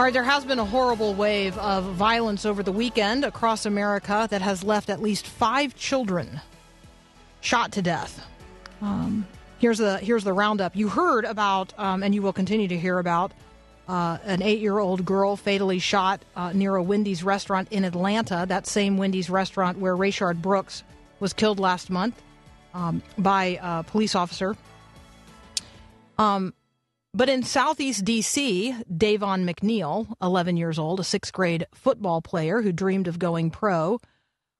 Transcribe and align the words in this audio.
All 0.00 0.04
right, 0.04 0.14
there 0.14 0.24
has 0.24 0.46
been 0.46 0.58
a 0.58 0.64
horrible 0.64 1.12
wave 1.12 1.58
of 1.58 1.84
violence 1.84 2.46
over 2.46 2.62
the 2.62 2.72
weekend 2.72 3.22
across 3.22 3.66
America 3.66 4.26
that 4.30 4.40
has 4.40 4.64
left 4.64 4.88
at 4.88 5.02
least 5.02 5.26
five 5.26 5.76
children 5.76 6.40
shot 7.42 7.72
to 7.72 7.82
death. 7.82 8.26
Um, 8.80 9.26
here's 9.58 9.76
the 9.76 9.98
here's 9.98 10.24
the 10.24 10.32
roundup. 10.32 10.74
You 10.74 10.88
heard 10.88 11.26
about, 11.26 11.78
um, 11.78 12.02
and 12.02 12.14
you 12.14 12.22
will 12.22 12.32
continue 12.32 12.66
to 12.66 12.78
hear 12.78 12.98
about, 12.98 13.32
uh, 13.88 14.16
an 14.24 14.40
eight-year-old 14.40 15.04
girl 15.04 15.36
fatally 15.36 15.78
shot 15.78 16.24
uh, 16.34 16.54
near 16.54 16.76
a 16.76 16.82
Wendy's 16.82 17.22
restaurant 17.22 17.68
in 17.70 17.84
Atlanta. 17.84 18.46
That 18.48 18.66
same 18.66 18.96
Wendy's 18.96 19.28
restaurant 19.28 19.80
where 19.80 19.94
Rayshard 19.94 20.40
Brooks 20.40 20.82
was 21.20 21.34
killed 21.34 21.60
last 21.60 21.90
month 21.90 22.22
um, 22.72 23.02
by 23.18 23.60
a 23.62 23.82
police 23.82 24.14
officer. 24.14 24.56
Um, 26.18 26.54
but 27.12 27.28
in 27.28 27.42
Southeast 27.42 28.04
D.C., 28.04 28.74
Davon 28.96 29.44
McNeal, 29.44 30.14
11 30.22 30.56
years 30.56 30.78
old, 30.78 31.00
a 31.00 31.04
sixth 31.04 31.32
grade 31.32 31.66
football 31.74 32.22
player 32.22 32.62
who 32.62 32.72
dreamed 32.72 33.08
of 33.08 33.18
going 33.18 33.50
pro, 33.50 33.98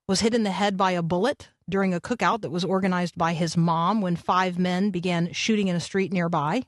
was 0.08 0.20
hit 0.20 0.34
in 0.34 0.42
the 0.42 0.50
head 0.50 0.76
by 0.76 0.90
a 0.90 1.02
bullet 1.02 1.50
during 1.68 1.94
a 1.94 2.00
cookout 2.00 2.40
that 2.42 2.50
was 2.50 2.64
organized 2.64 3.16
by 3.16 3.32
his 3.32 3.56
mom 3.56 4.00
when 4.00 4.16
five 4.16 4.58
men 4.58 4.90
began 4.90 5.32
shooting 5.32 5.68
in 5.68 5.76
a 5.76 5.80
street 5.80 6.12
nearby. 6.12 6.62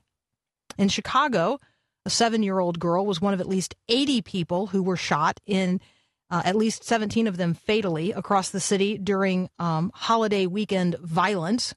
In 0.77 0.87
Chicago, 0.87 1.59
a 2.05 2.09
seven 2.09 2.41
year 2.43 2.59
old 2.59 2.79
girl 2.79 3.05
was 3.05 3.21
one 3.21 3.33
of 3.33 3.41
at 3.41 3.49
least 3.49 3.75
80 3.89 4.21
people 4.21 4.67
who 4.67 4.81
were 4.81 4.97
shot 4.97 5.39
in. 5.45 5.81
Uh, 6.29 6.41
at 6.45 6.55
least 6.55 6.83
17 6.83 7.27
of 7.27 7.37
them 7.37 7.53
fatally 7.53 8.11
across 8.11 8.49
the 8.49 8.59
city 8.59 8.97
during 8.97 9.49
um, 9.59 9.91
holiday 9.93 10.47
weekend 10.47 10.95
violence. 10.99 11.75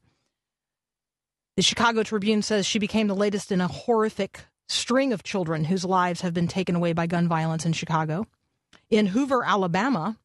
The 1.57 1.63
Chicago 1.63 2.03
Tribune 2.03 2.43
says 2.43 2.67
she 2.67 2.79
became 2.79 3.07
the 3.07 3.17
latest 3.17 3.51
in 3.51 3.63
a 3.63 3.69
horrific 3.69 4.41
string 4.69 5.15
of 5.15 5.23
children 5.23 5.65
whose 5.65 5.87
lives 5.87 6.21
have 6.21 6.35
been 6.35 6.49
taken 6.49 6.77
away 6.77 6.93
by 6.93 7.07
gun 7.07 7.29
violence 7.29 7.65
in 7.65 7.73
Chicago. 7.73 8.27
In 8.91 9.07
Hoover, 9.07 9.43
Alabama, 9.43 10.19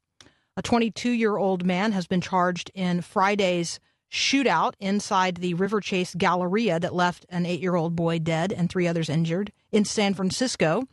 a 0.57 0.61
22 0.61 1.09
year 1.09 1.37
old 1.37 1.65
man 1.65 1.93
has 1.93 2.05
been 2.05 2.19
charged 2.19 2.69
in 2.75 3.01
Friday's 3.01 3.79
shootout 4.11 4.73
inside 4.81 5.37
the 5.37 5.53
Riverchase 5.53 6.17
Galleria 6.17 6.81
that 6.81 6.93
left 6.93 7.25
an 7.29 7.45
eight 7.45 7.61
year 7.61 7.75
old 7.75 7.95
boy 7.95 8.19
dead 8.19 8.51
and 8.51 8.69
three 8.69 8.85
others 8.85 9.09
injured. 9.09 9.53
In 9.71 9.85
San 9.85 10.13
Francisco, 10.13 10.83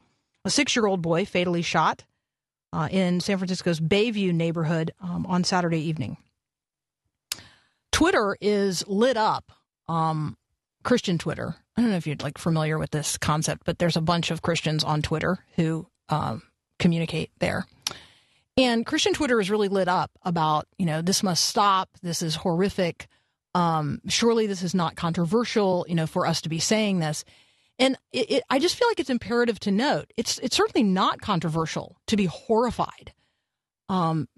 a 0.44 0.50
six 0.50 0.76
year 0.76 0.86
old 0.86 1.02
boy 1.02 1.24
fatally 1.24 1.62
shot 1.62 2.04
uh, 2.72 2.88
in 2.92 3.18
San 3.18 3.38
Francisco's 3.38 3.80
Bayview 3.80 4.32
neighborhood 4.32 4.92
um, 5.00 5.26
on 5.26 5.42
Saturday 5.42 5.80
evening. 5.80 6.16
Twitter 7.90 8.36
is 8.40 8.86
lit 8.86 9.16
up 9.16 9.50
um, 9.88 10.36
Christian 10.84 11.18
Twitter. 11.18 11.56
I 11.76 11.80
don't 11.80 11.90
know 11.90 11.96
if 11.96 12.06
you're 12.06 12.16
like 12.20 12.38
familiar 12.38 12.78
with 12.78 12.90
this 12.90 13.18
concept, 13.18 13.62
but 13.64 13.78
there's 13.78 13.96
a 13.96 14.00
bunch 14.00 14.30
of 14.30 14.42
Christians 14.42 14.84
on 14.84 15.02
Twitter 15.02 15.38
who 15.56 15.86
um, 16.08 16.42
communicate 16.78 17.30
there. 17.38 17.66
And 18.56 18.84
Christian 18.84 19.14
Twitter 19.14 19.40
is 19.40 19.50
really 19.50 19.68
lit 19.68 19.86
up 19.86 20.10
about, 20.24 20.66
you 20.78 20.86
know, 20.86 21.00
this 21.00 21.22
must 21.22 21.44
stop. 21.44 21.88
This 22.02 22.22
is 22.22 22.34
horrific. 22.34 23.06
Um, 23.54 24.00
surely 24.08 24.46
this 24.46 24.62
is 24.62 24.74
not 24.74 24.96
controversial, 24.96 25.86
you 25.88 25.94
know, 25.94 26.06
for 26.06 26.26
us 26.26 26.40
to 26.42 26.48
be 26.48 26.58
saying 26.58 26.98
this. 26.98 27.24
And 27.78 27.96
it, 28.12 28.30
it, 28.30 28.42
I 28.50 28.58
just 28.58 28.74
feel 28.74 28.88
like 28.88 28.98
it's 28.98 29.10
imperative 29.10 29.60
to 29.60 29.70
note 29.70 30.12
it's 30.16 30.38
it's 30.38 30.56
certainly 30.56 30.82
not 30.82 31.20
controversial 31.20 31.96
to 32.08 32.16
be 32.16 32.24
horrified 32.24 33.12
um, 33.88 34.28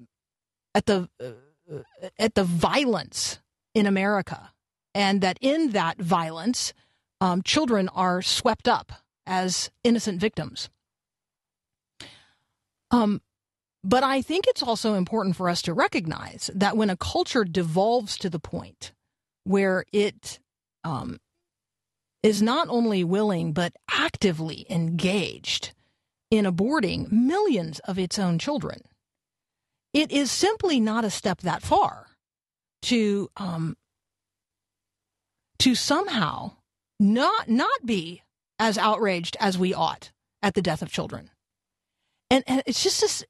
at 0.75 0.84
the 0.84 1.09
uh, 1.19 1.78
at 2.19 2.34
the 2.34 2.44
violence 2.44 3.41
in 3.75 3.87
America 3.87 4.50
and 4.95 5.21
that 5.21 5.39
in 5.41 5.71
that 5.71 5.99
violence, 5.99 6.73
um, 7.21 7.43
children 7.43 7.89
are 7.91 8.23
swept 8.23 8.67
up 8.69 8.93
as 9.27 9.71
innocent 9.84 10.21
victims. 10.21 10.69
Um, 12.91 13.21
but 13.83 14.03
I 14.03 14.21
think 14.21 14.47
it's 14.47 14.62
also 14.62 14.95
important 14.95 15.37
for 15.37 15.49
us 15.49 15.62
to 15.62 15.73
recognize 15.73 16.51
that 16.55 16.77
when 16.77 16.91
a 16.91 16.97
culture 16.97 17.45
devolves 17.45 18.19
to 18.19 18.28
the 18.28 18.39
point 18.39 18.93
where 19.45 19.84
it 19.93 20.39
um, 20.84 21.19
is 22.22 22.43
not 22.43 22.69
only 22.69 23.05
willing 23.05 23.53
but 23.53 23.72
actively 23.91 24.67
engaged 24.69 25.72
in 26.31 26.45
aborting 26.45 27.11
millions 27.11 27.78
of 27.81 27.99
its 27.99 28.19
own 28.19 28.39
children, 28.39 28.83
it 29.93 30.11
is 30.11 30.31
simply 30.31 30.78
not 30.78 31.05
a 31.05 31.11
step 31.11 31.41
that 31.41 31.62
far 31.62 32.07
to 32.83 33.31
um, 33.37 33.77
to 35.60 35.75
somehow 35.75 36.53
not 36.98 37.48
not 37.48 37.84
be 37.84 38.22
as 38.59 38.76
outraged 38.76 39.37
as 39.41 39.56
we 39.56 39.72
ought 39.72 40.10
at 40.43 40.54
the 40.54 40.62
death 40.62 40.82
of 40.82 40.91
children. 40.91 41.31
And, 42.31 42.44
and 42.47 42.62
it's 42.66 42.82
just 42.82 43.00
this, 43.00 43.25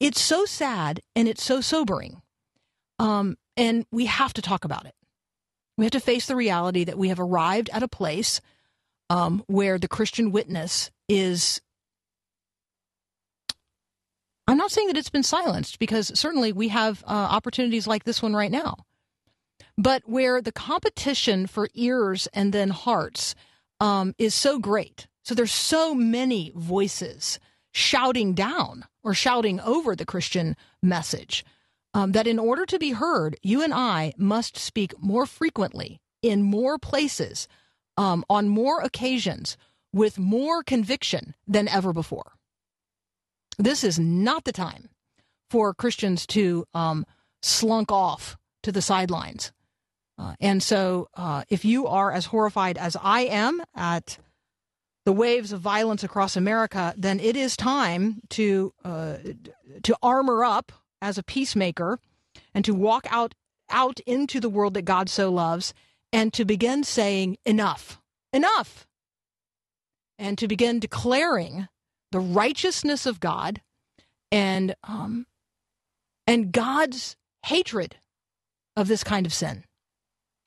it's 0.00 0.20
so 0.20 0.44
sad 0.44 1.00
and 1.14 1.28
it's 1.28 1.42
so 1.42 1.60
sobering. 1.60 2.22
Um, 2.98 3.36
and 3.56 3.86
we 3.92 4.06
have 4.06 4.32
to 4.34 4.42
talk 4.42 4.64
about 4.64 4.86
it. 4.86 4.94
We 5.78 5.84
have 5.84 5.92
to 5.92 6.00
face 6.00 6.26
the 6.26 6.36
reality 6.36 6.84
that 6.84 6.98
we 6.98 7.08
have 7.08 7.20
arrived 7.20 7.70
at 7.72 7.82
a 7.82 7.88
place 7.88 8.40
um, 9.10 9.42
where 9.46 9.78
the 9.78 9.88
Christian 9.88 10.30
witness 10.30 10.90
is. 11.08 11.60
I'm 14.46 14.58
not 14.58 14.70
saying 14.70 14.88
that 14.88 14.96
it's 14.96 15.10
been 15.10 15.22
silenced 15.22 15.78
because 15.78 16.18
certainly 16.18 16.52
we 16.52 16.68
have 16.68 17.02
uh, 17.06 17.10
opportunities 17.10 17.86
like 17.86 18.04
this 18.04 18.22
one 18.22 18.34
right 18.34 18.50
now 18.50 18.76
but 19.76 20.02
where 20.06 20.40
the 20.40 20.52
competition 20.52 21.46
for 21.46 21.68
ears 21.74 22.28
and 22.32 22.52
then 22.52 22.70
hearts 22.70 23.34
um, 23.80 24.14
is 24.18 24.34
so 24.34 24.58
great. 24.58 25.06
So 25.24 25.34
there's 25.34 25.52
so 25.52 25.94
many 25.94 26.52
voices 26.54 27.38
shouting 27.72 28.34
down 28.34 28.84
or 29.02 29.14
shouting 29.14 29.60
over 29.60 29.96
the 29.96 30.06
Christian 30.06 30.56
message 30.82 31.44
um, 31.92 32.12
that 32.12 32.26
in 32.26 32.38
order 32.38 32.66
to 32.66 32.78
be 32.78 32.92
heard, 32.92 33.36
you 33.42 33.62
and 33.62 33.74
I 33.74 34.14
must 34.16 34.56
speak 34.56 34.92
more 35.00 35.26
frequently 35.26 36.00
in 36.22 36.42
more 36.42 36.78
places, 36.78 37.48
um, 37.96 38.24
on 38.30 38.48
more 38.48 38.80
occasions, 38.80 39.56
with 39.92 40.18
more 40.18 40.62
conviction 40.62 41.34
than 41.46 41.68
ever 41.68 41.92
before. 41.92 42.32
This 43.58 43.84
is 43.84 43.98
not 43.98 44.44
the 44.44 44.52
time 44.52 44.88
for 45.50 45.74
Christians 45.74 46.26
to 46.28 46.64
um, 46.74 47.06
slunk 47.42 47.92
off 47.92 48.36
to 48.62 48.72
the 48.72 48.82
sidelines 48.82 49.52
uh, 50.16 50.34
and 50.40 50.62
so, 50.62 51.08
uh, 51.14 51.42
if 51.48 51.64
you 51.64 51.86
are 51.86 52.12
as 52.12 52.26
horrified 52.26 52.78
as 52.78 52.96
I 53.00 53.22
am 53.22 53.62
at 53.74 54.18
the 55.04 55.12
waves 55.12 55.52
of 55.52 55.60
violence 55.60 56.04
across 56.04 56.36
America, 56.36 56.94
then 56.96 57.18
it 57.18 57.36
is 57.36 57.56
time 57.56 58.20
to 58.30 58.72
uh, 58.84 59.16
to 59.82 59.96
armor 60.02 60.44
up 60.44 60.72
as 61.02 61.18
a 61.18 61.22
peacemaker 61.22 61.98
and 62.54 62.64
to 62.64 62.74
walk 62.74 63.06
out 63.10 63.34
out 63.70 63.98
into 64.00 64.38
the 64.38 64.48
world 64.48 64.74
that 64.74 64.82
God 64.82 65.08
so 65.08 65.32
loves, 65.32 65.74
and 66.12 66.32
to 66.34 66.44
begin 66.44 66.84
saying 66.84 67.36
enough, 67.44 68.00
enough, 68.32 68.86
and 70.16 70.38
to 70.38 70.46
begin 70.46 70.78
declaring 70.78 71.66
the 72.12 72.20
righteousness 72.20 73.04
of 73.04 73.18
God 73.18 73.60
and 74.30 74.76
um, 74.84 75.26
and 76.28 76.52
God's 76.52 77.16
hatred 77.46 77.96
of 78.76 78.86
this 78.86 79.02
kind 79.02 79.26
of 79.26 79.34
sin 79.34 79.64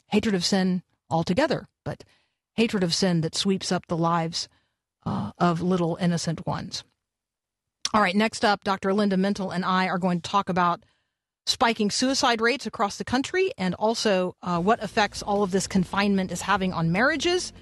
hatred 0.07 0.36
of 0.36 0.45
sin 0.45 0.83
altogether, 1.09 1.68
but 1.83 2.04
hatred 2.56 2.83
of 2.83 2.94
sin 2.94 3.21
that 3.21 3.36
sweeps 3.36 3.71
up 3.71 3.86
the 3.88 3.98
lives 3.98 4.48
uh, 5.06 5.31
of 5.38 5.62
little 5.62 5.98
innocent 6.01 6.45
ones. 6.45 6.83
All 7.94 8.01
right, 8.01 8.15
next 8.15 8.44
up, 8.44 8.63
Dr. 8.63 8.94
Linda 8.94 9.15
Mintle 9.15 9.54
and 9.54 9.63
I 9.63 9.88
are 9.88 9.98
going 9.98 10.19
to 10.19 10.30
talk 10.30 10.50
about 10.50 10.83
spiking 11.45 11.89
suicide 11.89 12.42
rates 12.42 12.65
across 12.65 12.98
the 12.98 13.06
country 13.06 13.51
and 13.57 13.74
also 13.75 14.36
uh, 14.42 14.59
what 14.59 14.83
effects 14.83 15.21
all 15.21 15.44
of 15.44 15.51
this 15.51 15.65
confinement 15.68 16.31
is 16.31 16.42
having 16.42 16.74
on 16.74 16.92
marriages. 16.92 17.54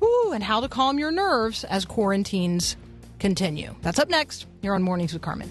Woo, 0.00 0.32
and 0.32 0.42
how 0.42 0.60
to 0.60 0.68
calm 0.68 0.98
your 0.98 1.12
nerves 1.12 1.62
as 1.64 1.84
quarantines 1.84 2.76
continue. 3.20 3.74
That's 3.82 4.00
up 4.00 4.08
next 4.08 4.46
here 4.60 4.74
on 4.74 4.82
Mornings 4.82 5.12
with 5.12 5.22
Carmen. 5.22 5.48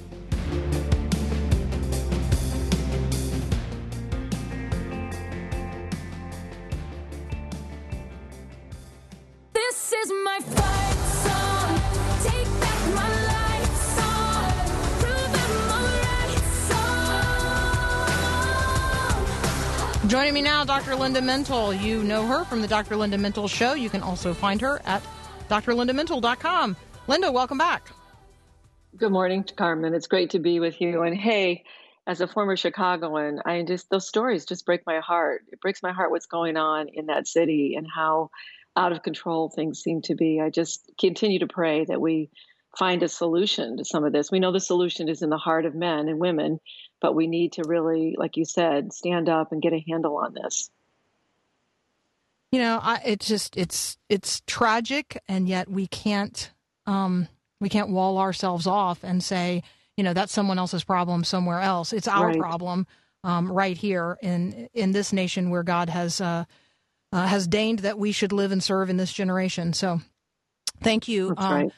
Joining 20.23 20.35
me 20.35 20.41
now, 20.41 20.63
Dr. 20.63 20.95
Linda 20.95 21.19
Mintle. 21.19 21.77
You 21.81 22.01
know 22.01 22.25
her 22.25 22.45
from 22.45 22.61
the 22.61 22.67
Dr. 22.69 22.95
Linda 22.95 23.17
Mintle 23.17 23.49
Show. 23.49 23.73
You 23.73 23.89
can 23.89 24.01
also 24.01 24.33
find 24.33 24.61
her 24.61 24.81
at 24.85 25.03
drlindamintle.com. 25.49 26.77
Linda, 27.09 27.29
welcome 27.29 27.57
back. 27.57 27.91
Good 28.95 29.11
morning, 29.11 29.43
Carmen. 29.57 29.93
It's 29.93 30.07
great 30.07 30.29
to 30.29 30.39
be 30.39 30.61
with 30.61 30.79
you. 30.79 31.01
And 31.01 31.13
hey, 31.13 31.65
as 32.07 32.21
a 32.21 32.27
former 32.27 32.55
Chicagoan, 32.55 33.41
I 33.45 33.63
just 33.63 33.89
those 33.89 34.07
stories 34.07 34.45
just 34.45 34.65
break 34.65 34.83
my 34.87 35.01
heart. 35.01 35.43
It 35.51 35.59
breaks 35.59 35.83
my 35.83 35.91
heart 35.91 36.09
what's 36.09 36.27
going 36.27 36.55
on 36.55 36.87
in 36.87 37.07
that 37.07 37.27
city 37.27 37.75
and 37.75 37.85
how 37.93 38.29
out 38.77 38.93
of 38.93 39.03
control 39.03 39.49
things 39.49 39.81
seem 39.81 40.03
to 40.03 40.15
be. 40.15 40.39
I 40.39 40.51
just 40.51 40.89
continue 40.97 41.39
to 41.39 41.47
pray 41.47 41.83
that 41.83 41.99
we 41.99 42.29
find 42.79 43.03
a 43.03 43.09
solution 43.09 43.75
to 43.75 43.83
some 43.83 44.05
of 44.05 44.13
this. 44.13 44.31
We 44.31 44.39
know 44.39 44.53
the 44.53 44.61
solution 44.61 45.09
is 45.09 45.21
in 45.21 45.29
the 45.29 45.37
heart 45.37 45.65
of 45.65 45.75
men 45.75 46.07
and 46.07 46.17
women, 46.17 46.59
but 47.03 47.13
we 47.13 47.27
need 47.27 47.51
to 47.51 47.63
really, 47.67 48.15
like 48.17 48.37
you 48.37 48.45
said, 48.45 48.93
stand 48.93 49.27
up 49.27 49.51
and 49.51 49.61
get 49.61 49.73
a 49.73 49.83
handle 49.89 50.15
on 50.15 50.33
this. 50.33 50.71
You 52.53 52.59
know, 52.59 52.79
I, 52.81 53.01
it's 53.05 53.27
just 53.27 53.57
it's 53.57 53.97
it's 54.09 54.41
tragic, 54.47 55.21
and 55.27 55.47
yet 55.47 55.69
we 55.69 55.85
can't 55.85 56.49
um, 56.85 57.27
we 57.59 57.67
can't 57.67 57.89
wall 57.89 58.17
ourselves 58.19 58.65
off 58.65 59.03
and 59.03 59.21
say, 59.21 59.63
you 59.97 60.03
know, 60.03 60.13
that's 60.13 60.31
someone 60.31 60.57
else's 60.57 60.85
problem 60.85 61.25
somewhere 61.25 61.59
else. 61.59 61.91
It's 61.91 62.07
our 62.07 62.27
Right. 62.27 62.39
problem 62.39 62.87
um, 63.25 63.51
right 63.51 63.75
here 63.75 64.17
in 64.21 64.69
in 64.73 64.93
this 64.93 65.11
nation 65.11 65.49
where 65.49 65.63
God 65.63 65.89
has 65.89 66.21
uh, 66.21 66.45
uh, 67.11 67.27
has 67.27 67.47
deigned 67.47 67.79
that 67.79 67.99
we 67.99 68.13
should 68.13 68.31
live 68.31 68.53
and 68.53 68.63
serve 68.63 68.89
in 68.89 68.95
this 68.95 69.11
generation. 69.11 69.73
So, 69.73 69.99
thank 70.81 71.09
you. 71.09 71.33
Um, 71.35 71.53
right. 71.53 71.73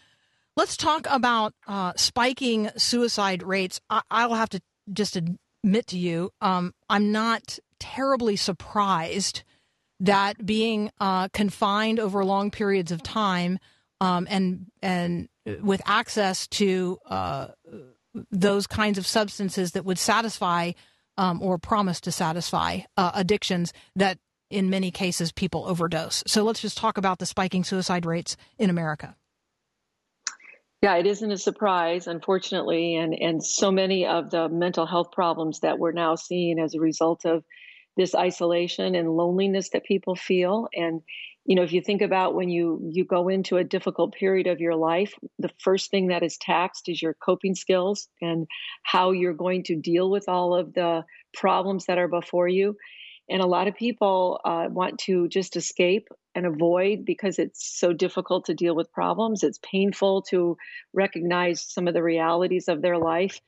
Let's 0.56 0.78
talk 0.78 1.08
about 1.10 1.54
uh, 1.68 1.94
spiking 1.96 2.70
suicide 2.78 3.44
rates. 3.44 3.82
I- 3.90 4.04
I'll 4.12 4.36
have 4.36 4.50
to 4.50 4.62
just 4.92 5.16
admit 5.16 5.88
to 5.88 5.98
you, 5.98 6.32
um, 6.42 6.74
I'm 6.90 7.12
not 7.12 7.60
terribly 7.80 8.36
surprised 8.36 9.44
that 10.00 10.46
being 10.46 10.92
uh, 11.00 11.30
confined 11.30 12.00
over 12.00 12.24
long 12.26 12.52
periods 12.52 12.92
of 12.92 13.02
time 13.02 13.60
um, 14.02 14.28
and 14.30 14.66
and 14.82 15.30
with 15.62 15.82
access 15.86 16.48
to 16.48 16.98
uh, 17.06 17.48
those 18.32 18.68
kinds 18.68 18.98
of 18.98 19.08
substances 19.08 19.72
that 19.72 19.86
would 19.86 20.00
satisfy 20.00 20.72
um, 21.18 21.42
or 21.42 21.58
promise 21.58 22.02
to 22.02 22.12
satisfy 22.12 22.80
uh, 22.98 23.12
addictions 23.14 23.74
that 23.96 24.18
in 24.50 24.70
many 24.70 24.92
cases 24.92 25.32
people 25.32 25.66
overdose. 25.66 26.24
So 26.28 26.44
let's 26.44 26.62
just 26.62 26.78
talk 26.78 26.98
about 26.98 27.20
the 27.20 27.26
spiking 27.26 27.64
suicide 27.64 28.06
rates 28.06 28.38
in 28.58 28.70
America. 28.70 29.16
Yeah, 30.86 30.98
it 30.98 31.08
isn't 31.08 31.32
a 31.32 31.38
surprise, 31.40 32.06
unfortunately, 32.06 32.96
and 32.96 33.16
and 33.20 33.44
so 33.44 33.72
many 33.72 34.06
of 34.06 34.30
the 34.30 34.48
mental 34.50 34.86
health 34.86 35.12
problems 35.12 35.62
that 35.62 35.80
we're 35.80 35.94
now 35.94 36.14
seeing 36.14 36.60
as 36.60 36.76
a 36.76 36.80
result 36.80 37.26
of 37.26 37.44
this 37.98 38.14
isolation 38.14 38.94
and 38.94 39.10
loneliness 39.10 39.72
that 39.72 39.84
people 39.84 40.16
feel. 40.16 40.68
And 40.76 41.02
you 41.44 41.56
know, 41.56 41.64
if 41.64 41.74
you 41.74 41.82
think 41.82 42.04
about 42.04 42.36
when 42.36 42.50
you 42.50 42.88
you 42.94 43.04
go 43.04 43.30
into 43.30 43.58
a 43.58 43.64
difficult 43.64 44.14
period 44.14 44.46
of 44.46 44.60
your 44.60 44.76
life, 44.76 45.16
the 45.40 45.50
first 45.58 45.90
thing 45.90 46.10
that 46.10 46.22
is 46.22 46.38
taxed 46.38 46.88
is 46.88 47.02
your 47.02 47.16
coping 47.16 47.56
skills 47.56 48.08
and 48.22 48.46
how 48.84 49.10
you're 49.10 49.34
going 49.34 49.64
to 49.64 49.76
deal 49.76 50.12
with 50.12 50.26
all 50.30 50.54
of 50.54 50.76
the 50.76 51.04
problems 51.34 51.88
that 51.88 51.98
are 51.98 52.08
before 52.08 52.48
you. 52.48 52.78
And 53.30 53.42
a 53.42 53.48
lot 53.48 53.68
of 53.68 53.76
people 53.76 54.40
uh, 54.46 54.68
want 54.70 55.00
to 55.00 55.28
just 55.28 55.56
escape 55.56 56.08
and 56.36 56.46
avoid 56.46 57.06
because 57.06 57.40
it's 57.40 57.80
so 57.80 57.94
difficult 57.94 58.46
to 58.46 58.54
deal 58.54 58.76
with 58.76 58.92
problems. 58.92 59.44
It's 59.44 59.60
painful 59.64 60.24
to 60.24 60.58
recognize 60.94 61.62
some 61.62 61.88
of 61.88 61.94
the 61.94 62.04
realities 62.04 62.68
of 62.68 62.82
their 62.82 62.98
life. 62.98 63.42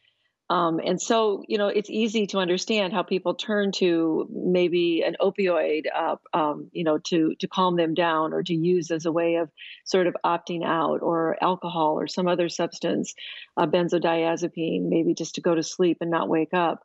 Um, 0.49 0.79
and 0.79 0.99
so, 1.01 1.43
you 1.47 1.57
know, 1.57 1.67
it's 1.67 1.89
easy 1.89 2.25
to 2.27 2.37
understand 2.37 2.93
how 2.93 3.03
people 3.03 3.35
turn 3.35 3.73
to 3.73 4.27
maybe 4.31 5.03
an 5.05 5.17
opioid, 5.21 5.83
uh, 5.93 6.15
um, 6.33 6.69
you 6.71 6.85
know, 6.85 6.99
to 7.09 7.35
to 7.39 7.47
calm 7.49 7.75
them 7.75 7.93
down 7.93 8.31
or 8.31 8.43
to 8.43 8.53
use 8.53 8.89
as 8.89 9.05
a 9.05 9.11
way 9.11 9.35
of 9.35 9.51
sort 9.83 10.07
of 10.07 10.15
opting 10.25 10.65
out, 10.65 11.01
or 11.01 11.35
alcohol 11.43 11.99
or 11.99 12.07
some 12.07 12.29
other 12.29 12.47
substance, 12.47 13.13
uh, 13.57 13.67
benzodiazepine, 13.67 14.87
maybe 14.87 15.13
just 15.13 15.35
to 15.35 15.41
go 15.41 15.53
to 15.53 15.63
sleep 15.63 15.97
and 15.99 16.09
not 16.09 16.29
wake 16.29 16.53
up. 16.53 16.81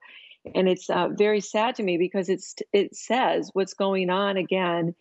And 0.54 0.68
it's 0.68 0.90
uh, 0.90 1.08
very 1.08 1.40
sad 1.40 1.76
to 1.76 1.82
me 1.82 1.98
because 1.98 2.28
it's 2.28 2.54
it 2.72 2.96
says 2.96 3.50
what's 3.52 3.74
going 3.74 4.10
on 4.10 4.36
again 4.36 4.94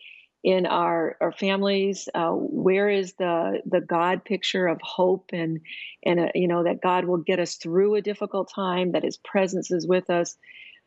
in 0.44 0.66
our 0.66 1.18
our 1.22 1.32
families. 1.32 2.08
Uh, 2.14 2.32
where 2.32 2.90
is 2.90 3.14
the 3.14 3.62
the 3.66 3.82
God 3.82 4.24
picture 4.24 4.68
of 4.68 4.80
hope 4.82 5.30
and 5.34 5.60
and 6.04 6.20
uh, 6.20 6.28
you 6.36 6.48
know 6.48 6.64
that 6.64 6.82
God 6.82 7.06
will 7.06 7.18
get 7.18 7.40
us 7.40 7.56
through 7.56 7.96
a 7.96 8.02
difficult 8.02 8.52
time, 8.54 8.92
that 8.92 9.04
His 9.04 9.18
presence 9.18 9.72
is 9.72 9.88
with 9.88 10.10
us. 10.10 10.38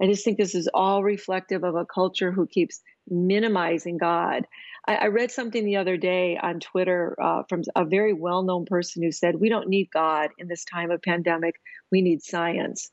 I 0.02 0.06
just 0.06 0.24
think 0.24 0.38
this 0.38 0.54
is 0.56 0.68
all 0.74 1.04
reflective 1.04 1.62
of 1.62 1.76
a 1.76 1.86
culture 1.86 2.32
who 2.32 2.46
keeps 2.46 2.80
minimizing 3.08 3.96
God. 3.96 4.44
I, 4.88 4.96
I 4.96 5.06
read 5.06 5.30
something 5.30 5.64
the 5.64 5.76
other 5.76 5.96
day 5.96 6.36
on 6.36 6.58
Twitter 6.58 7.16
uh, 7.22 7.44
from 7.48 7.62
a 7.76 7.84
very 7.84 8.12
well 8.12 8.42
known 8.42 8.66
person 8.66 9.02
who 9.02 9.12
said, 9.12 9.40
"We 9.40 9.48
don't 9.48 9.68
need 9.68 9.88
God 9.92 10.30
in 10.38 10.48
this 10.48 10.64
time 10.64 10.90
of 10.90 11.02
pandemic. 11.02 11.56
We 11.90 12.02
need 12.02 12.22
science." 12.22 12.90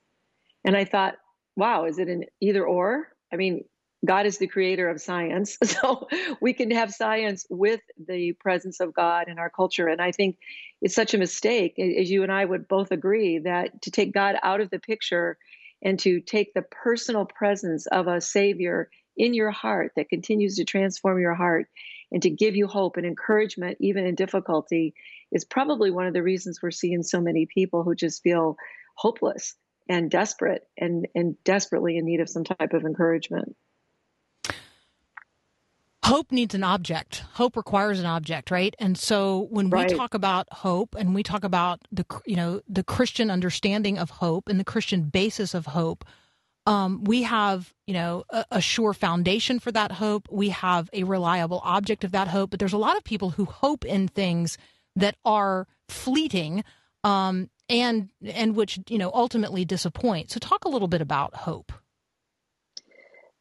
And 0.64 0.78
I 0.78 0.86
thought, 0.86 1.16
wow, 1.56 1.86
is 1.86 2.00
it 2.00 2.08
an 2.08 2.26
either 2.40 2.66
or? 2.66 3.08
I 3.32 3.36
mean, 3.36 3.66
God 4.06 4.26
is 4.26 4.38
the 4.38 4.48
creator 4.48 4.90
of 4.90 5.02
science. 5.02 5.58
So 5.66 6.08
we 6.42 6.54
can 6.54 6.72
have 6.72 6.92
science 6.92 7.46
with 7.50 7.82
the 8.08 8.34
presence 8.34 8.80
of 8.80 8.94
God 8.94 9.28
in 9.28 9.40
our 9.40 9.50
culture. 9.50 9.88
And 9.88 10.02
I 10.02 10.12
think 10.12 10.38
it's 10.82 10.96
such 10.96 11.14
a 11.14 11.18
mistake, 11.18 11.78
as 11.80 12.10
you 12.10 12.24
and 12.24 12.32
I 12.32 12.46
would 12.46 12.68
both 12.68 12.92
agree, 12.92 13.40
that 13.40 13.82
to 13.84 13.92
take 13.92 14.14
God 14.14 14.36
out 14.44 14.62
of 14.62 14.70
the 14.70 14.80
picture 14.80 15.38
and 15.84 15.98
to 16.00 16.20
take 16.20 16.54
the 16.54 16.62
personal 16.62 17.26
presence 17.26 17.88
of 17.88 18.08
a 18.08 18.22
Savior 18.22 18.90
in 19.18 19.34
your 19.34 19.52
heart 19.52 19.92
that 19.96 20.10
continues 20.10 20.56
to 20.56 20.66
transform 20.66 21.20
your 21.20 21.34
heart 21.34 21.68
and 22.12 22.22
to 22.24 22.30
give 22.30 22.56
you 22.56 22.68
hope 22.68 22.98
and 22.98 23.06
encouragement, 23.06 23.78
even 23.80 24.06
in 24.06 24.16
difficulty, 24.16 24.94
is 25.32 25.46
probably 25.46 25.92
one 25.92 26.08
of 26.08 26.14
the 26.14 26.24
reasons 26.24 26.60
we're 26.62 26.72
seeing 26.72 27.04
so 27.04 27.22
many 27.22 27.46
people 27.46 27.84
who 27.84 27.96
just 27.96 28.22
feel 28.22 28.58
hopeless 28.96 29.56
and 29.90 30.10
desperate 30.10 30.68
and, 30.78 31.08
and 31.16 31.42
desperately 31.44 31.98
in 31.98 32.06
need 32.06 32.20
of 32.22 32.30
some 32.30 32.44
type 32.44 32.74
of 32.74 32.84
encouragement. 32.86 33.56
hope 36.04 36.32
needs 36.32 36.56
an 36.56 36.64
object 36.64 37.24
hope 37.34 37.56
requires 37.56 38.00
an 38.00 38.06
object 38.06 38.50
right 38.50 38.76
and 38.80 38.98
so 38.98 39.48
when 39.52 39.72
we 39.72 39.86
Right. 39.86 39.96
talk 39.96 40.14
about 40.14 40.52
hope 40.52 40.96
and 40.98 41.14
we 41.14 41.22
talk 41.22 41.44
about 41.44 41.80
the 41.92 42.06
you 42.26 42.36
know 42.36 42.60
the 42.68 42.84
christian 42.84 43.30
understanding 43.30 43.98
of 44.00 44.10
hope 44.10 44.50
and 44.50 44.60
the 44.60 44.64
christian 44.64 45.04
basis 45.04 45.54
of 45.54 45.68
hope 45.68 46.04
um, 46.68 47.04
we 47.04 47.24
have 47.24 47.74
you 47.88 47.94
know 47.94 48.24
a, 48.32 48.46
a 48.52 48.62
sure 48.62 48.94
foundation 48.94 49.60
for 49.60 49.72
that 49.72 49.92
hope 49.92 50.28
we 50.32 50.50
have 50.50 50.90
a 50.92 51.04
reliable 51.04 51.62
object 51.64 52.04
of 52.04 52.12
that 52.12 52.28
hope 52.28 52.50
but 52.50 52.60
there's 52.60 52.74
a 52.74 52.78
lot 52.78 52.98
of 52.98 53.04
people 53.04 53.30
who 53.32 53.46
hope 53.46 53.86
in 53.86 54.08
things 54.08 54.58
that 54.96 55.16
are 55.24 55.68
fleeting 55.88 56.64
um, 57.04 57.50
and 57.72 58.10
and 58.24 58.56
which 58.56 58.80
you 58.90 58.98
know 58.98 59.10
ultimately 59.14 59.66
disappoint 59.66 60.30
so 60.30 60.40
talk 60.40 60.66
a 60.66 60.70
little 60.70 60.88
bit 60.88 61.02
about 61.02 61.36
hope 61.36 61.72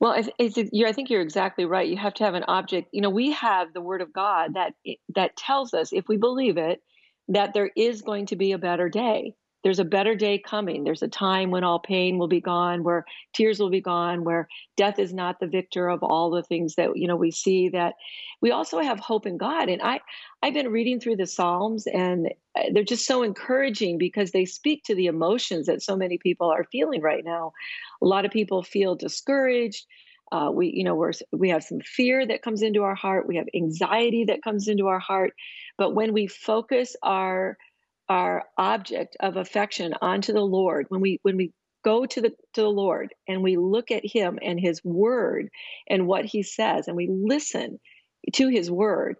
Well, 0.00 0.12
I, 0.12 0.48
think 0.92 1.10
you're 1.10 1.20
exactly 1.20 1.66
right. 1.66 1.86
You 1.86 1.98
have 1.98 2.14
to 2.14 2.24
have 2.24 2.34
an 2.34 2.44
object. 2.48 2.88
You 2.90 3.02
know, 3.02 3.10
we 3.10 3.32
have 3.32 3.74
the 3.74 3.82
Word 3.82 4.00
of 4.00 4.14
God 4.14 4.54
that 4.54 4.72
that 5.14 5.36
tells 5.36 5.74
us, 5.74 5.92
if 5.92 6.08
we 6.08 6.16
believe 6.16 6.56
it, 6.56 6.80
that 7.28 7.52
there 7.52 7.70
is 7.76 8.00
going 8.00 8.26
to 8.26 8.36
be 8.36 8.52
a 8.52 8.58
better 8.58 8.88
day. 8.88 9.34
There's 9.62 9.78
a 9.78 9.84
better 9.84 10.14
day 10.14 10.38
coming. 10.38 10.84
There's 10.84 11.02
a 11.02 11.08
time 11.08 11.50
when 11.50 11.64
all 11.64 11.78
pain 11.78 12.16
will 12.16 12.28
be 12.28 12.40
gone, 12.40 12.82
where 12.82 13.04
tears 13.34 13.60
will 13.60 13.70
be 13.70 13.82
gone, 13.82 14.24
where 14.24 14.48
death 14.76 14.98
is 14.98 15.12
not 15.12 15.38
the 15.38 15.46
victor 15.46 15.88
of 15.88 16.02
all 16.02 16.30
the 16.30 16.42
things 16.42 16.76
that 16.76 16.96
you 16.96 17.06
know 17.06 17.16
we 17.16 17.30
see. 17.30 17.68
That 17.68 17.94
we 18.40 18.52
also 18.52 18.80
have 18.80 18.98
hope 18.98 19.26
in 19.26 19.36
God. 19.36 19.68
And 19.68 19.82
I, 19.82 20.00
I've 20.42 20.54
been 20.54 20.72
reading 20.72 20.98
through 20.98 21.16
the 21.16 21.26
Psalms, 21.26 21.86
and 21.86 22.28
uh, 22.56 22.62
they're 22.72 22.84
just 22.84 23.06
so 23.06 23.22
encouraging 23.22 23.98
because 23.98 24.30
they 24.30 24.46
speak 24.46 24.84
to 24.84 24.94
the 24.94 25.06
emotions 25.06 25.66
that 25.66 25.82
so 25.82 25.94
many 25.96 26.16
people 26.16 26.50
are 26.50 26.64
feeling 26.64 27.02
right 27.02 27.24
now. 27.24 27.52
A 28.02 28.06
lot 28.06 28.24
of 28.24 28.30
people 28.30 28.62
feel 28.62 28.94
discouraged. 28.94 29.84
Uh, 30.32 30.50
we, 30.52 30.68
you 30.68 30.84
know, 30.84 30.94
we're 30.94 31.12
we 31.32 31.50
have 31.50 31.64
some 31.64 31.80
fear 31.80 32.24
that 32.26 32.42
comes 32.42 32.62
into 32.62 32.82
our 32.82 32.94
heart. 32.94 33.26
We 33.26 33.36
have 33.36 33.48
anxiety 33.54 34.24
that 34.26 34.42
comes 34.42 34.68
into 34.68 34.86
our 34.86 35.00
heart. 35.00 35.34
But 35.76 35.94
when 35.94 36.12
we 36.12 36.28
focus 36.28 36.96
our 37.02 37.58
our 38.10 38.42
object 38.58 39.16
of 39.20 39.36
affection 39.36 39.94
onto 40.02 40.32
the 40.34 40.40
Lord, 40.40 40.86
when 40.90 41.00
we 41.00 41.20
when 41.22 41.36
we 41.38 41.52
go 41.84 42.04
to 42.04 42.20
the 42.20 42.30
to 42.54 42.60
the 42.60 42.68
Lord 42.68 43.14
and 43.28 43.42
we 43.42 43.56
look 43.56 43.90
at 43.90 44.04
Him 44.04 44.38
and 44.42 44.60
His 44.60 44.84
Word 44.84 45.48
and 45.88 46.06
what 46.06 46.26
He 46.26 46.42
says, 46.42 46.88
and 46.88 46.96
we 46.96 47.08
listen 47.08 47.78
to 48.34 48.48
His 48.48 48.70
Word, 48.70 49.16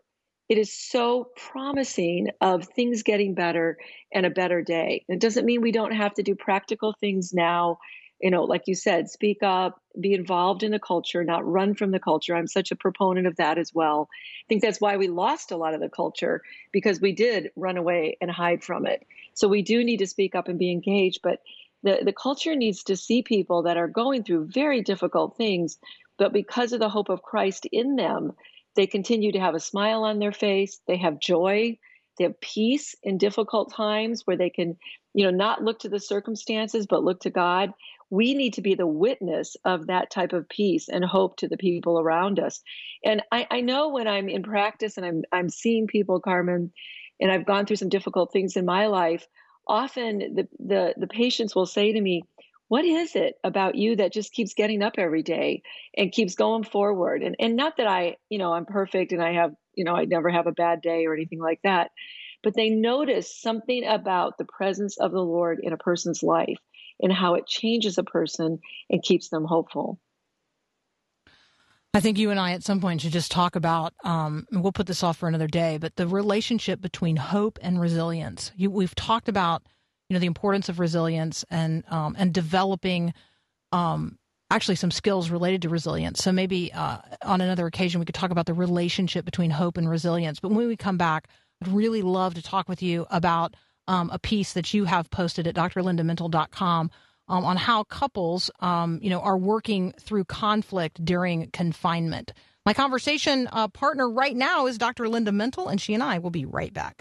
it 0.49 0.59
is 0.59 0.77
so 0.77 1.29
promising 1.37 2.31
of 2.41 2.67
things 2.67 3.05
getting 3.05 3.35
better 3.35 3.79
and 4.13 4.27
a 4.27 4.31
better 4.31 4.61
day. 4.61 5.05
It 5.09 5.21
doesn't 5.21 5.47
mean 5.47 5.63
we 5.63 5.73
don't 5.73 5.93
have 5.95 6.15
to 6.15 6.25
do 6.25 6.35
practical 6.35 6.93
things 7.01 7.33
now. 7.33 7.79
You 8.21 8.31
know, 8.31 8.45
like 8.45 8.65
you 8.67 8.75
said, 8.75 9.09
speak 9.09 9.43
up, 9.43 9.81
be 9.99 10.12
involved 10.12 10.62
in 10.62 10.73
the 10.73 10.79
culture, 10.79 11.25
not 11.25 11.47
run 11.47 11.75
from 11.75 11.91
the 11.91 11.99
culture. 11.99 12.37
I'm 12.37 12.47
such 12.47 12.71
a 12.71 12.77
proponent 12.77 13.27
of 13.27 13.37
that 13.37 13.59
as 13.59 13.73
well. 13.75 14.09
I 14.11 14.47
think 14.49 14.62
that's 14.62 14.81
why 14.81 14.97
we 14.97 15.09
lost 15.09 15.53
a 15.53 15.57
lot 15.57 15.75
of 15.75 15.81
the 15.81 15.89
culture 15.89 16.43
because 16.71 17.00
we 17.00 17.12
did 17.12 17.50
run 17.57 17.77
away 17.77 18.19
and 18.21 18.31
hide 18.31 18.62
from 18.62 18.87
it. 18.87 19.07
So 19.35 19.49
we 19.49 19.62
do 19.62 19.83
need 19.83 19.99
to 19.99 20.07
speak 20.07 20.35
up 20.35 20.49
and 20.49 20.59
be 20.59 20.71
engaged, 20.71 21.21
but 21.23 21.41
the, 21.83 22.00
the 22.05 22.12
culture 22.12 22.55
needs 22.55 22.85
to 22.85 22.97
see 22.97 23.23
people 23.23 23.62
that 23.62 23.77
are 23.77 23.89
going 23.89 24.25
through 24.25 24.50
very 24.53 24.83
difficult 24.83 25.37
things, 25.37 25.79
but 26.19 26.33
because 26.33 26.73
of 26.73 26.81
the 26.81 26.91
hope 26.91 27.09
of 27.09 27.23
Christ 27.23 27.67
in 27.73 27.97
them, 27.97 28.33
they 28.77 28.87
continue 28.87 29.33
to 29.33 29.41
have 29.41 29.55
a 29.55 29.61
smile 29.61 30.05
on 30.05 30.19
their 30.19 30.33
face. 30.33 30.81
They 30.87 30.99
have 30.99 31.19
joy. 31.19 31.79
They 32.19 32.25
have 32.25 32.41
peace 32.41 32.95
in 33.03 33.19
difficult 33.19 33.73
times 33.73 34.27
where 34.27 34.37
they 34.37 34.50
can, 34.50 34.77
you 35.15 35.25
know, 35.25 35.31
not 35.31 35.65
look 35.65 35.81
to 35.81 35.89
the 35.89 35.99
circumstances, 35.99 36.87
but 36.87 37.03
look 37.03 37.21
to 37.21 37.31
God. 37.31 37.73
We 38.11 38.35
need 38.35 38.55
to 38.55 38.62
be 38.62 38.75
the 38.75 38.87
witness 38.87 39.57
of 39.64 39.87
that 39.87 40.11
type 40.11 40.33
of 40.33 40.49
peace 40.49 40.88
and 40.88 41.05
hope 41.05 41.37
to 41.38 41.49
the 41.49 41.57
people 41.57 41.99
around 42.00 42.40
us. 42.40 42.61
And 43.05 43.23
I, 43.33 43.47
I 43.50 43.61
know 43.61 43.88
when 43.90 44.09
I'm 44.09 44.29
in 44.29 44.43
practice 44.43 44.97
and 44.97 45.07
I'm 45.07 45.23
I'm 45.33 45.49
seeing 45.49 45.87
people, 45.87 46.21
Carmen, 46.21 46.73
and 47.21 47.31
I've 47.31 47.47
gone 47.47 47.67
through 47.67 47.76
some 47.76 47.88
difficult 47.88 48.33
things 48.33 48.57
in 48.57 48.64
my 48.64 48.87
life, 48.87 49.26
often 49.67 50.19
the 50.19 50.49
the, 50.59 50.95
the 50.97 51.07
patients 51.07 51.55
will 51.55 51.67
say 51.67 51.93
to 51.93 52.00
me, 52.00 52.25
what 52.71 52.85
is 52.85 53.17
it 53.17 53.35
about 53.43 53.75
you 53.75 53.97
that 53.97 54.12
just 54.12 54.33
keeps 54.33 54.55
getting 54.55 54.81
up 54.81 54.95
every 54.97 55.25
day 55.25 55.62
and 55.97 56.12
keeps 56.12 56.37
going 56.37 56.62
forward 56.62 57.23
and 57.23 57.35
and 57.40 57.57
not 57.57 57.76
that 57.76 57.88
i 57.88 58.17
you 58.29 58.38
know 58.38 58.52
i'm 58.52 58.64
perfect 58.64 59.12
and 59.12 59.21
i 59.21 59.33
have 59.33 59.52
you 59.75 59.85
know 59.85 59.95
i 59.95 60.05
never 60.05 60.31
have 60.31 60.47
a 60.47 60.52
bad 60.52 60.81
day 60.81 61.05
or 61.05 61.12
anything 61.12 61.40
like 61.40 61.61
that 61.64 61.90
but 62.45 62.55
they 62.55 62.71
notice 62.71 63.37
something 63.40 63.85
about 63.85 64.38
the 64.38 64.45
presence 64.45 64.99
of 64.99 65.11
the 65.11 65.21
lord 65.21 65.59
in 65.61 65.73
a 65.73 65.76
person's 65.76 66.23
life 66.23 66.59
and 67.00 67.12
how 67.12 67.35
it 67.35 67.47
changes 67.47 67.99
a 67.99 68.04
person 68.04 68.61
and 68.88 69.02
keeps 69.02 69.28
them 69.28 69.45
hopeful 69.45 69.99
I 71.92 71.99
think 71.99 72.19
you 72.19 72.30
and 72.30 72.38
I 72.38 72.52
at 72.52 72.62
some 72.62 72.80
point 72.80 73.00
should 73.00 73.11
just 73.11 73.33
talk 73.33 73.57
about, 73.57 73.95
um, 74.04 74.47
we'll 74.52 74.71
put 74.71 74.87
this 74.87 75.02
off 75.02 75.16
for 75.16 75.26
another 75.28 75.49
day, 75.49 75.76
but 75.76 75.97
the 75.97 76.07
relationship 76.07 76.80
between 76.80 77.16
hope 77.16 77.59
and 77.62 77.80
resilience. 77.80 78.52
You, 78.57 78.71
we've 78.71 78.95
talked 78.95 79.28
about 79.28 79.64
you 80.09 80.14
know 80.14 80.21
the 80.21 80.26
importance 80.26 80.69
of 80.69 80.80
resilience 80.80 81.45
and 81.50 81.85
um, 81.88 82.16
and 82.19 82.35
developing 82.35 83.14
um, 83.73 84.19
actually 84.50 84.75
some 84.75 84.90
skills 84.90 85.30
related 85.30 85.62
to 85.62 85.69
resilience. 85.69 86.23
So 86.23 86.33
maybe 86.33 86.73
uh, 86.73 86.99
on 87.23 87.40
another 87.40 87.66
occasion 87.66 88.00
we 88.00 88.07
could 88.07 88.14
talk 88.14 88.33
about 88.33 88.47
the 88.47 88.54
relationship 88.54 89.25
between 89.25 89.50
hope 89.50 89.76
and 89.76 89.88
resilience. 89.88 90.40
But 90.40 90.50
when 90.50 90.66
we 90.66 90.76
come 90.76 90.97
back, 90.97 91.28
I'd 91.62 91.69
really 91.69 92.02
love 92.02 92.35
to 92.35 92.42
talk 92.42 92.69
with 92.69 92.83
you 92.83 93.07
about 93.11 93.54
um, 93.91 94.09
a 94.13 94.21
piece 94.21 94.53
that 94.53 94.73
you 94.73 94.85
have 94.85 95.11
posted 95.11 95.49
at 95.49 95.57
drlindamintle.com 95.57 96.91
um, 97.29 97.45
on 97.45 97.57
how 97.57 97.83
couples, 97.83 98.49
um, 98.61 99.01
you 99.03 99.11
know, 99.11 99.21
are 99.21 99.37
working 99.37 99.93
through 100.01 100.25
conflict 100.25 101.05
during 101.05 101.51
confinement. 101.51 102.33
My 102.65 102.73
conversation 102.73 103.49
uh, 103.51 103.67
partner 103.67 104.09
right 104.09 104.37
now 104.37 104.69
is 104.69 104.79
Dr. 104.79 105.09
Linda 105.09 105.33
Mintle, 105.33 105.69
and 105.69 105.81
she 105.81 105.95
and 105.95 106.05
I 106.05 106.19
will 106.19 106.31
be 106.31 106.45
right 106.45 106.73
back. 106.73 106.99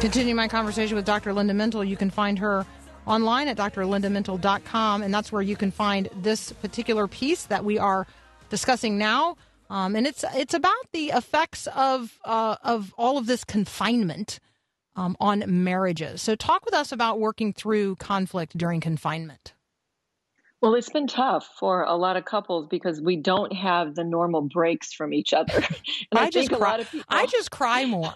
Continue 0.00 0.34
my 0.34 0.48
conversation 0.48 0.96
with 0.96 1.04
Dr. 1.04 1.32
Linda 1.32 1.52
Mintle. 1.52 1.86
You 1.86 1.96
can 1.96 2.10
find 2.10 2.38
her 2.40 2.66
online 3.08 3.48
at 3.48 3.56
drlindamintle.com, 3.56 5.02
and 5.02 5.12
that's 5.12 5.32
where 5.32 5.42
you 5.42 5.56
can 5.56 5.70
find 5.72 6.08
this 6.14 6.52
particular 6.52 7.08
piece 7.08 7.44
that 7.46 7.64
we 7.64 7.78
are 7.78 8.06
discussing 8.50 8.98
now. 8.98 9.36
Um, 9.70 9.96
and 9.96 10.06
it's 10.06 10.24
it's 10.34 10.54
about 10.54 10.76
the 10.92 11.08
effects 11.10 11.66
of 11.68 12.18
uh, 12.24 12.56
of 12.62 12.94
all 12.96 13.18
of 13.18 13.26
this 13.26 13.44
confinement 13.44 14.38
um, 14.96 15.16
on 15.20 15.44
marriages. 15.46 16.22
So, 16.22 16.34
talk 16.34 16.64
with 16.64 16.74
us 16.74 16.92
about 16.92 17.20
working 17.20 17.52
through 17.52 17.96
conflict 17.96 18.56
during 18.56 18.80
confinement. 18.80 19.54
well 20.60 20.74
it's 20.74 20.90
been 20.90 21.06
tough 21.06 21.46
for 21.58 21.82
a 21.84 21.94
lot 21.94 22.16
of 22.16 22.24
couples 22.24 22.66
because 22.68 23.00
we 23.00 23.16
don't 23.16 23.52
have 23.52 23.94
the 23.94 24.04
normal 24.04 24.42
breaks 24.42 24.92
from 24.92 25.12
each 25.12 25.32
other 25.32 25.54
and 26.10 26.18
i, 26.18 26.24
I 26.26 26.30
just 26.30 26.48
think 26.48 26.52
a 26.52 26.56
cry. 26.56 26.70
lot 26.70 26.80
of 26.80 26.90
people 26.90 27.06
I 27.08 27.26
just 27.26 27.50
cry 27.50 27.84
more. 27.84 28.14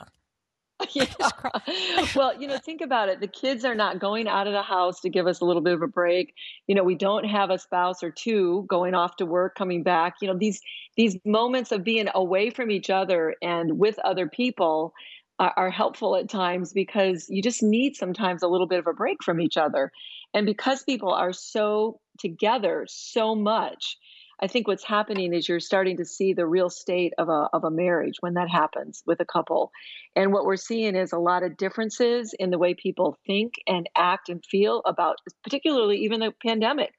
Well, 2.15 2.41
you 2.41 2.49
know, 2.49 2.59
think 2.59 2.81
about 2.81 3.09
it. 3.09 3.21
The 3.21 3.27
kids 3.27 3.65
are 3.65 3.75
not 3.75 3.99
going 3.99 4.29
out 4.29 4.47
of 4.47 4.53
the 4.53 4.63
house 4.63 5.01
to 5.01 5.09
give 5.09 5.27
us 5.27 5.41
a 5.41 5.45
little 5.45 5.63
bit 5.63 5.75
of 5.75 5.83
a 5.83 5.87
break. 5.87 6.35
You 6.67 6.75
know, 6.75 6.83
we 6.83 6.95
don't 6.95 7.25
have 7.25 7.51
a 7.51 7.59
spouse 7.59 8.03
or 8.03 8.11
two 8.11 8.65
going 8.69 8.95
off 8.95 9.17
to 9.17 9.27
work, 9.27 9.55
coming 9.55 9.83
back. 9.83 10.15
You 10.21 10.29
know, 10.29 10.37
these 10.39 10.61
these 10.97 11.17
moments 11.25 11.73
of 11.73 11.85
being 11.85 12.09
away 12.15 12.51
from 12.51 12.71
each 12.71 12.91
other 12.91 13.35
and 13.41 13.79
with 13.79 13.99
other 14.01 14.29
people 14.29 14.93
are, 15.39 15.53
are 15.57 15.71
helpful 15.71 16.17
at 16.17 16.29
times 16.29 16.73
because 16.73 17.27
you 17.29 17.43
just 17.43 17.63
need 17.63 17.97
sometimes 17.97 18.43
a 18.43 18.49
little 18.49 18.67
bit 18.67 18.79
of 18.79 18.87
a 18.87 18.93
break 18.93 19.23
from 19.23 19.41
each 19.41 19.57
other. 19.57 19.93
And 20.35 20.47
because 20.47 20.83
people 20.83 21.13
are 21.13 21.33
so 21.33 22.01
together 22.19 22.87
so 22.89 23.35
much, 23.35 23.97
I 24.43 24.49
think 24.49 24.67
what's 24.67 24.83
happening 24.83 25.33
is 25.33 25.49
you're 25.49 25.61
starting 25.61 25.99
to 25.99 26.05
see 26.05 26.33
the 26.33 26.47
real 26.47 26.69
state 26.69 27.13
of 27.17 27.29
a 27.29 27.49
of 27.53 27.63
a 27.63 27.71
marriage 27.71 28.17
when 28.21 28.35
that 28.35 28.51
happens 28.51 29.03
with 29.07 29.21
a 29.21 29.25
couple. 29.25 29.71
And 30.17 30.33
what 30.33 30.45
we're 30.45 30.57
seeing 30.57 30.97
is 30.97 31.13
a 31.13 31.19
lot 31.19 31.45
of 31.45 31.57
differences 31.57 32.35
in 32.37 32.51
the 32.51 32.59
way 32.59 32.75
people 32.75 33.17
think 33.25 33.55
and 33.69 33.89
act 33.97 34.29
and 34.29 34.45
feel 34.45 34.83
about 34.85 35.19
particularly 35.45 35.99
even 35.99 36.19
the 36.19 36.35
pandemic. 36.45 36.93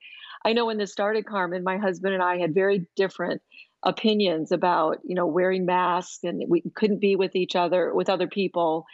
I 0.46 0.54
know 0.54 0.66
when 0.66 0.78
this 0.78 0.94
started, 0.94 1.26
Carmen, 1.26 1.64
my 1.66 1.78
husband 1.78 2.14
and 2.14 2.24
I 2.24 2.38
had 2.38 2.54
very 2.54 2.88
different 2.96 3.42
opinions 3.84 4.54
about, 4.54 5.00
you 5.04 5.16
know, 5.16 5.28
wearing 5.28 5.66
masks 5.66 6.24
and 6.24 6.44
we 6.48 6.64
couldn't 6.74 7.02
be 7.02 7.18
with 7.18 7.36
each 7.36 7.58
other, 7.58 7.94
with 7.94 8.10
other 8.10 8.28
people. 8.28 8.86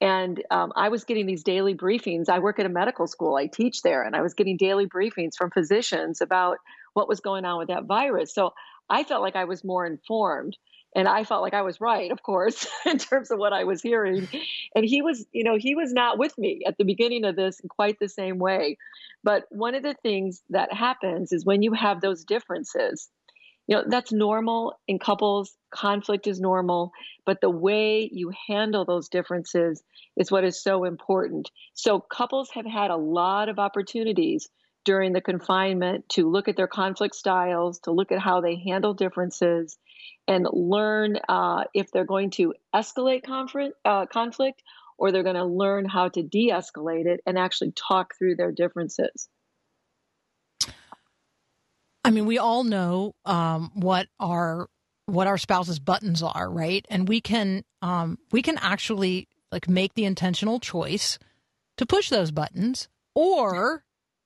And 0.00 0.42
um, 0.50 0.72
I 0.74 0.88
was 0.88 1.04
getting 1.04 1.26
these 1.26 1.42
daily 1.42 1.74
briefings. 1.74 2.30
I 2.30 2.38
work 2.38 2.58
at 2.58 2.64
a 2.64 2.70
medical 2.70 3.06
school, 3.06 3.36
I 3.36 3.46
teach 3.46 3.82
there, 3.82 4.02
and 4.02 4.16
I 4.16 4.22
was 4.22 4.32
getting 4.32 4.56
daily 4.56 4.86
briefings 4.86 5.32
from 5.36 5.50
physicians 5.50 6.22
about 6.22 6.56
what 6.94 7.08
was 7.08 7.20
going 7.20 7.44
on 7.44 7.58
with 7.58 7.68
that 7.68 7.84
virus. 7.84 8.34
So 8.34 8.52
I 8.88 9.04
felt 9.04 9.22
like 9.22 9.36
I 9.36 9.44
was 9.44 9.64
more 9.64 9.86
informed. 9.86 10.56
And 10.94 11.06
I 11.06 11.22
felt 11.22 11.42
like 11.42 11.54
I 11.54 11.62
was 11.62 11.80
right, 11.80 12.10
of 12.10 12.22
course, 12.22 12.66
in 12.86 12.98
terms 12.98 13.30
of 13.30 13.38
what 13.38 13.52
I 13.52 13.62
was 13.62 13.80
hearing. 13.80 14.28
And 14.74 14.84
he 14.84 15.02
was, 15.02 15.24
you 15.30 15.44
know, 15.44 15.56
he 15.56 15.76
was 15.76 15.92
not 15.92 16.18
with 16.18 16.36
me 16.36 16.62
at 16.66 16.78
the 16.78 16.84
beginning 16.84 17.24
of 17.24 17.36
this 17.36 17.60
in 17.60 17.68
quite 17.68 17.98
the 18.00 18.08
same 18.08 18.38
way. 18.38 18.76
But 19.22 19.44
one 19.50 19.76
of 19.76 19.84
the 19.84 19.94
things 20.02 20.42
that 20.50 20.72
happens 20.72 21.32
is 21.32 21.44
when 21.44 21.62
you 21.62 21.72
have 21.74 22.00
those 22.00 22.24
differences, 22.24 23.08
you 23.68 23.76
know, 23.76 23.84
that's 23.86 24.10
normal 24.10 24.74
in 24.88 24.98
couples. 24.98 25.56
Conflict 25.70 26.26
is 26.26 26.40
normal, 26.40 26.90
but 27.24 27.40
the 27.40 27.50
way 27.50 28.10
you 28.12 28.32
handle 28.48 28.84
those 28.84 29.08
differences 29.08 29.80
is 30.16 30.28
what 30.28 30.42
is 30.42 30.60
so 30.60 30.82
important. 30.82 31.48
So 31.74 32.00
couples 32.00 32.50
have 32.54 32.66
had 32.66 32.90
a 32.90 32.96
lot 32.96 33.48
of 33.48 33.60
opportunities 33.60 34.48
during 34.84 35.12
the 35.12 35.20
confinement 35.20 36.08
to 36.10 36.28
look 36.28 36.48
at 36.48 36.56
their 36.56 36.66
conflict 36.66 37.14
styles, 37.14 37.80
to 37.80 37.92
look 37.92 38.12
at 38.12 38.18
how 38.18 38.40
they 38.40 38.56
handle 38.56 38.94
differences, 38.94 39.78
and 40.26 40.46
learn 40.52 41.18
uh, 41.28 41.64
if 41.74 41.90
they're 41.90 42.04
going 42.04 42.30
to 42.30 42.54
escalate 42.74 43.24
conflict, 43.24 43.74
uh, 43.84 44.06
conflict 44.06 44.62
or 44.96 45.12
they're 45.12 45.22
going 45.22 45.34
to 45.34 45.44
learn 45.44 45.86
how 45.86 46.08
to 46.08 46.22
de 46.22 46.50
escalate 46.50 47.06
it 47.06 47.20
and 47.26 47.38
actually 47.38 47.72
talk 47.72 48.14
through 48.16 48.36
their 48.36 48.52
differences. 48.52 49.28
I 52.04 52.10
mean, 52.10 52.26
we 52.26 52.38
all 52.38 52.64
know 52.64 53.14
um, 53.24 53.70
what 53.74 54.08
our 54.18 54.68
what 55.06 55.26
our 55.26 55.38
spouse's 55.38 55.78
buttons 55.78 56.22
are, 56.22 56.48
right? 56.48 56.86
And 56.88 57.08
we 57.08 57.20
can 57.20 57.64
um, 57.82 58.18
we 58.30 58.42
can 58.42 58.58
actually 58.58 59.28
like 59.50 59.68
make 59.68 59.94
the 59.94 60.04
intentional 60.04 60.60
choice 60.60 61.18
to 61.76 61.86
push 61.86 62.08
those 62.08 62.30
buttons 62.30 62.88
or 63.14 63.84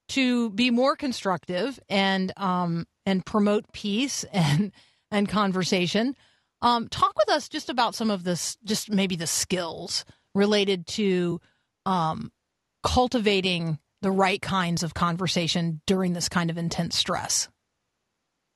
to 0.08 0.50
be 0.50 0.70
more 0.70 0.96
constructive 0.96 1.78
and 1.88 2.32
um, 2.36 2.86
and 3.06 3.24
promote 3.24 3.72
peace 3.72 4.24
and 4.32 4.72
and 5.10 5.28
conversation. 5.28 6.16
Um, 6.62 6.88
talk 6.88 7.12
with 7.16 7.28
us 7.28 7.48
just 7.48 7.68
about 7.68 7.94
some 7.94 8.10
of 8.10 8.24
this, 8.24 8.56
just 8.64 8.90
maybe 8.90 9.16
the 9.16 9.26
skills 9.26 10.04
related 10.34 10.86
to 10.86 11.40
um, 11.84 12.32
cultivating 12.82 13.78
the 14.00 14.10
right 14.10 14.40
kinds 14.40 14.82
of 14.82 14.94
conversation 14.94 15.80
during 15.86 16.14
this 16.14 16.28
kind 16.28 16.50
of 16.50 16.58
intense 16.58 16.96
stress. 16.96 17.48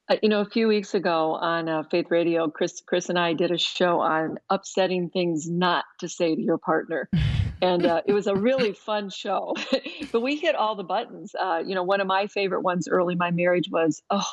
Uh, 0.09 0.17
you 0.23 0.29
know, 0.31 0.41
a 0.41 0.49
few 0.49 0.69
weeks 0.69 0.95
ago 0.95 1.35
on 1.35 1.69
uh, 1.69 1.83
Faith 1.91 2.07
Radio, 2.09 2.49
Chris, 2.49 2.81
Chris 2.87 3.11
and 3.11 3.19
I 3.19 3.35
did 3.35 3.51
a 3.51 3.59
show 3.59 4.01
on 4.01 4.39
upsetting 4.49 5.11
things 5.11 5.49
not 5.51 5.85
to 6.01 6.09
say 6.09 6.35
to 6.35 6.41
your 6.41 6.57
partner, 6.57 7.11
and 7.63 7.85
uh, 7.85 8.01
it 8.07 8.15
was 8.15 8.27
a 8.27 8.35
really 8.35 8.73
fun 8.73 9.11
show. 9.11 9.55
but 10.13 10.21
we 10.21 10.37
hit 10.37 10.55
all 10.55 10.77
the 10.77 10.85
buttons. 10.85 11.35
Uh, 11.39 11.63
you 11.65 11.75
know, 11.75 11.83
one 11.83 12.01
of 12.01 12.07
my 12.07 12.27
favorite 12.27 12.63
ones 12.63 12.89
early 12.89 13.13
in 13.13 13.19
my 13.19 13.31
marriage 13.31 13.69
was, 13.71 14.01
"Oh, 14.09 14.27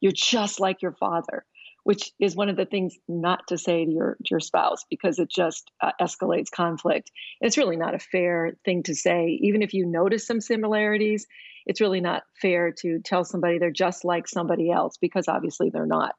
you're 0.00 0.10
just 0.10 0.58
like 0.58 0.82
your 0.82 0.92
father," 0.92 1.44
which 1.84 2.10
is 2.18 2.34
one 2.34 2.48
of 2.48 2.56
the 2.56 2.66
things 2.66 2.96
not 3.06 3.46
to 3.48 3.58
say 3.58 3.84
to 3.84 3.90
your 3.90 4.16
to 4.24 4.30
your 4.32 4.40
spouse 4.40 4.84
because 4.90 5.20
it 5.20 5.30
just 5.30 5.70
uh, 5.80 5.92
escalates 6.00 6.50
conflict. 6.50 7.12
It's 7.40 7.56
really 7.56 7.76
not 7.76 7.94
a 7.94 8.00
fair 8.00 8.56
thing 8.64 8.82
to 8.84 8.96
say, 8.96 9.38
even 9.42 9.62
if 9.62 9.74
you 9.74 9.86
notice 9.86 10.26
some 10.26 10.40
similarities 10.40 11.28
it's 11.66 11.80
really 11.80 12.00
not 12.00 12.22
fair 12.40 12.72
to 12.80 13.00
tell 13.04 13.24
somebody 13.24 13.58
they're 13.58 13.70
just 13.70 14.04
like 14.04 14.28
somebody 14.28 14.70
else 14.70 14.96
because 15.00 15.28
obviously 15.28 15.70
they're 15.70 15.86
not. 15.86 16.14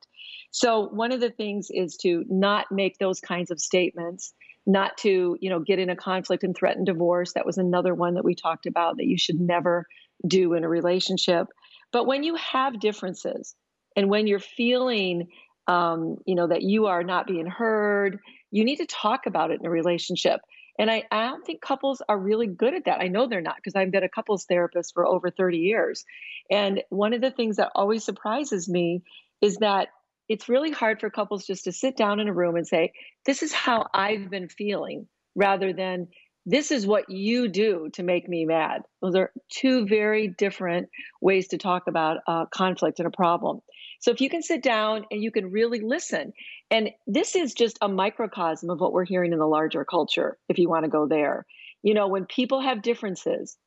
So 0.51 0.87
one 0.89 1.11
of 1.11 1.21
the 1.21 1.29
things 1.29 1.67
is 1.69 1.97
to 1.97 2.25
not 2.27 2.71
make 2.71 2.97
those 2.97 3.19
kinds 3.19 3.51
of 3.51 3.59
statements, 3.59 4.33
not 4.65 4.97
to, 4.97 5.37
you 5.39 5.49
know, 5.49 5.59
get 5.59 5.79
in 5.79 5.89
a 5.89 5.95
conflict 5.95 6.43
and 6.43 6.55
threaten 6.55 6.83
divorce. 6.83 7.33
That 7.33 7.45
was 7.45 7.57
another 7.57 7.95
one 7.95 8.15
that 8.15 8.25
we 8.25 8.35
talked 8.35 8.65
about 8.65 8.97
that 8.97 9.07
you 9.07 9.17
should 9.17 9.39
never 9.39 9.85
do 10.27 10.53
in 10.53 10.63
a 10.63 10.69
relationship. 10.69 11.47
But 11.91 12.05
when 12.05 12.23
you 12.23 12.35
have 12.35 12.79
differences 12.79 13.55
and 13.95 14.09
when 14.09 14.27
you're 14.27 14.39
feeling 14.39 15.27
um, 15.67 16.17
you 16.25 16.35
know, 16.35 16.47
that 16.47 16.63
you 16.63 16.87
are 16.87 17.03
not 17.03 17.27
being 17.27 17.45
heard, 17.45 18.19
you 18.49 18.65
need 18.65 18.77
to 18.77 18.85
talk 18.85 19.25
about 19.25 19.51
it 19.51 19.59
in 19.59 19.65
a 19.65 19.69
relationship. 19.69 20.41
And 20.79 20.89
I, 20.89 21.03
I 21.11 21.25
don't 21.25 21.45
think 21.45 21.61
couples 21.61 22.01
are 22.07 22.17
really 22.17 22.47
good 22.47 22.73
at 22.73 22.85
that. 22.85 23.01
I 23.01 23.07
know 23.07 23.27
they're 23.27 23.41
not 23.41 23.57
because 23.57 23.75
I've 23.75 23.91
been 23.91 24.03
a 24.03 24.09
couples 24.09 24.45
therapist 24.45 24.93
for 24.93 25.05
over 25.05 25.29
30 25.29 25.57
years. 25.57 26.05
And 26.49 26.81
one 26.89 27.13
of 27.13 27.21
the 27.21 27.31
things 27.31 27.57
that 27.57 27.71
always 27.75 28.03
surprises 28.03 28.69
me 28.69 29.03
is 29.41 29.57
that 29.57 29.89
it's 30.29 30.47
really 30.47 30.71
hard 30.71 30.99
for 30.99 31.09
couples 31.09 31.45
just 31.45 31.65
to 31.65 31.71
sit 31.71 31.97
down 31.97 32.19
in 32.19 32.27
a 32.27 32.33
room 32.33 32.55
and 32.55 32.65
say, 32.65 32.93
This 33.25 33.43
is 33.43 33.51
how 33.51 33.87
I've 33.93 34.29
been 34.29 34.47
feeling, 34.47 35.07
rather 35.35 35.73
than 35.73 36.07
this 36.45 36.71
is 36.71 36.87
what 36.87 37.09
you 37.09 37.49
do 37.49 37.89
to 37.93 38.03
make 38.03 38.27
me 38.27 38.45
mad. 38.45 38.81
Those 39.01 39.15
are 39.15 39.31
two 39.49 39.85
very 39.85 40.27
different 40.27 40.89
ways 41.21 41.49
to 41.49 41.57
talk 41.57 41.83
about 41.87 42.17
uh, 42.27 42.45
conflict 42.47 42.99
and 42.99 43.07
a 43.07 43.11
problem. 43.11 43.59
So 44.01 44.11
if 44.11 44.19
you 44.19 44.29
can 44.29 44.41
sit 44.41 44.63
down 44.63 45.05
and 45.11 45.23
you 45.23 45.31
can 45.31 45.51
really 45.51 45.79
listen, 45.79 46.33
and 46.71 46.89
this 47.07 47.35
is 47.35 47.53
just 47.53 47.77
a 47.81 47.87
microcosm 47.87 48.69
of 48.69 48.79
what 48.79 48.93
we're 48.93 49.05
hearing 49.05 49.31
in 49.31 49.39
the 49.39 49.45
larger 49.45 49.85
culture, 49.85 50.37
if 50.49 50.57
you 50.57 50.67
want 50.67 50.85
to 50.85 50.91
go 50.91 51.07
there. 51.07 51.45
You 51.83 51.93
know, 51.93 52.07
when 52.07 52.25
people 52.25 52.61
have 52.61 52.81
differences 52.81 53.57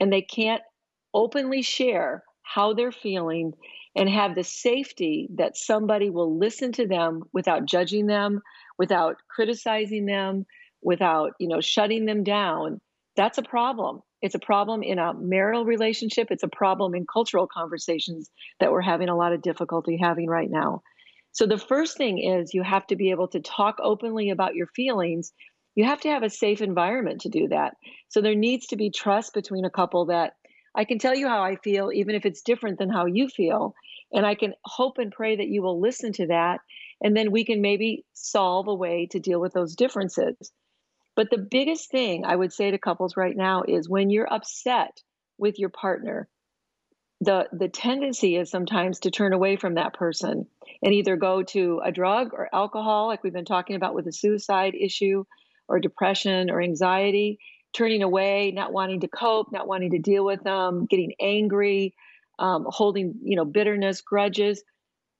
and 0.00 0.12
they 0.12 0.22
can't 0.22 0.62
openly 1.14 1.62
share 1.62 2.24
how 2.42 2.74
they're 2.74 2.92
feeling 2.92 3.52
and 3.94 4.08
have 4.08 4.34
the 4.34 4.44
safety 4.44 5.28
that 5.36 5.56
somebody 5.56 6.10
will 6.10 6.36
listen 6.36 6.72
to 6.72 6.86
them 6.86 7.22
without 7.32 7.64
judging 7.64 8.06
them, 8.06 8.42
without 8.78 9.16
criticizing 9.28 10.06
them, 10.06 10.46
without, 10.82 11.32
you 11.38 11.48
know, 11.48 11.60
shutting 11.60 12.04
them 12.06 12.24
down, 12.24 12.80
that's 13.16 13.38
a 13.38 13.42
problem. 13.42 14.00
It's 14.22 14.34
a 14.34 14.40
problem 14.40 14.82
in 14.82 14.98
a 14.98 15.14
marital 15.14 15.64
relationship. 15.64 16.28
It's 16.30 16.42
a 16.42 16.48
problem 16.48 16.94
in 16.94 17.06
cultural 17.10 17.48
conversations 17.52 18.30
that 18.60 18.70
we're 18.70 18.82
having 18.82 19.08
a 19.08 19.16
lot 19.16 19.32
of 19.32 19.42
difficulty 19.42 19.98
having 20.00 20.28
right 20.28 20.50
now. 20.50 20.82
So 21.32 21.46
the 21.46 21.58
first 21.58 21.96
thing 21.96 22.18
is 22.18 22.54
you 22.54 22.62
have 22.62 22.86
to 22.88 22.96
be 22.96 23.10
able 23.10 23.28
to 23.28 23.40
talk 23.40 23.76
openly 23.82 24.30
about 24.30 24.54
your 24.54 24.68
feelings. 24.68 25.32
You 25.74 25.84
have 25.84 26.00
to 26.00 26.08
have 26.08 26.22
a 26.22 26.30
safe 26.30 26.62
environment 26.62 27.22
to 27.22 27.28
do 27.28 27.48
that. 27.48 27.74
So 28.08 28.22
there 28.22 28.34
needs 28.34 28.68
to 28.68 28.76
be 28.76 28.90
trust 28.90 29.34
between 29.34 29.66
a 29.66 29.70
couple 29.70 30.06
that 30.06 30.32
I 30.74 30.84
can 30.84 30.98
tell 30.98 31.14
you 31.14 31.28
how 31.28 31.42
I 31.42 31.56
feel, 31.56 31.90
even 31.92 32.14
if 32.14 32.24
it's 32.24 32.42
different 32.42 32.78
than 32.78 32.90
how 32.90 33.06
you 33.06 33.28
feel. 33.28 33.74
And 34.12 34.24
I 34.24 34.34
can 34.34 34.54
hope 34.64 34.98
and 34.98 35.12
pray 35.12 35.36
that 35.36 35.48
you 35.48 35.62
will 35.62 35.80
listen 35.80 36.12
to 36.14 36.26
that. 36.28 36.60
And 37.02 37.16
then 37.16 37.30
we 37.30 37.44
can 37.44 37.60
maybe 37.60 38.04
solve 38.14 38.68
a 38.68 38.74
way 38.74 39.08
to 39.10 39.18
deal 39.20 39.40
with 39.40 39.52
those 39.52 39.74
differences. 39.74 40.34
But 41.16 41.30
the 41.30 41.38
biggest 41.38 41.90
thing 41.90 42.24
I 42.24 42.36
would 42.36 42.52
say 42.52 42.70
to 42.70 42.78
couples 42.78 43.16
right 43.16 43.36
now 43.36 43.64
is 43.66 43.88
when 43.88 44.10
you're 44.10 44.32
upset 44.32 45.00
with 45.38 45.58
your 45.58 45.70
partner, 45.70 46.28
the 47.22 47.48
the 47.52 47.68
tendency 47.68 48.36
is 48.36 48.50
sometimes 48.50 49.00
to 49.00 49.10
turn 49.10 49.32
away 49.32 49.56
from 49.56 49.74
that 49.74 49.94
person 49.94 50.46
and 50.82 50.94
either 50.94 51.16
go 51.16 51.42
to 51.42 51.80
a 51.82 51.90
drug 51.90 52.34
or 52.34 52.54
alcohol 52.54 53.06
like 53.06 53.24
we've 53.24 53.32
been 53.32 53.46
talking 53.46 53.74
about 53.74 53.94
with 53.94 54.04
the 54.04 54.12
suicide 54.12 54.74
issue 54.78 55.24
or 55.66 55.80
depression 55.80 56.50
or 56.50 56.60
anxiety 56.60 57.38
turning 57.72 58.02
away 58.02 58.52
not 58.54 58.70
wanting 58.70 59.00
to 59.00 59.08
cope 59.08 59.50
not 59.50 59.66
wanting 59.66 59.92
to 59.92 59.98
deal 59.98 60.26
with 60.26 60.42
them 60.44 60.84
getting 60.84 61.14
angry 61.18 61.94
um, 62.38 62.66
holding 62.68 63.14
you 63.22 63.36
know 63.36 63.46
bitterness 63.46 64.02
grudges. 64.02 64.62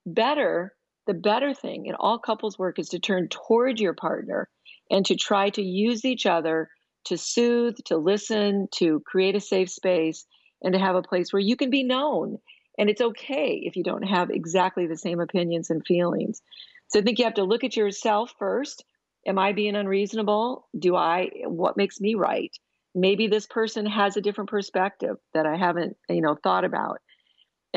Better 0.04 0.74
the 1.06 1.14
better 1.14 1.54
thing 1.54 1.86
in 1.86 1.94
all 1.94 2.18
couples 2.18 2.58
work 2.58 2.78
is 2.78 2.90
to 2.90 2.98
turn 2.98 3.28
toward 3.28 3.80
your 3.80 3.94
partner 3.94 4.50
and 4.90 5.04
to 5.06 5.16
try 5.16 5.50
to 5.50 5.62
use 5.62 6.04
each 6.04 6.26
other 6.26 6.68
to 7.06 7.16
soothe 7.16 7.76
to 7.86 7.96
listen 7.96 8.68
to 8.72 9.00
create 9.06 9.36
a 9.36 9.40
safe 9.40 9.70
space 9.70 10.26
and 10.62 10.72
to 10.74 10.78
have 10.78 10.96
a 10.96 11.02
place 11.02 11.32
where 11.32 11.40
you 11.40 11.56
can 11.56 11.70
be 11.70 11.84
known. 11.84 12.38
And 12.78 12.90
it's 12.90 13.00
okay 13.00 13.60
if 13.64 13.76
you 13.76 13.82
don't 13.82 14.02
have 14.02 14.30
exactly 14.30 14.86
the 14.86 14.96
same 14.96 15.20
opinions 15.20 15.70
and 15.70 15.86
feelings. 15.86 16.42
So 16.88 16.98
I 16.98 17.02
think 17.02 17.18
you 17.18 17.24
have 17.24 17.34
to 17.34 17.44
look 17.44 17.64
at 17.64 17.76
yourself 17.76 18.32
first. 18.38 18.84
Am 19.26 19.38
I 19.38 19.52
being 19.52 19.76
unreasonable? 19.76 20.68
Do 20.78 20.94
I, 20.94 21.30
what 21.44 21.76
makes 21.76 22.00
me 22.00 22.14
right? 22.14 22.54
Maybe 22.94 23.28
this 23.28 23.46
person 23.46 23.86
has 23.86 24.16
a 24.16 24.20
different 24.20 24.50
perspective 24.50 25.16
that 25.34 25.46
I 25.46 25.56
haven't, 25.56 25.96
you 26.08 26.22
know, 26.22 26.36
thought 26.42 26.64
about. 26.64 26.98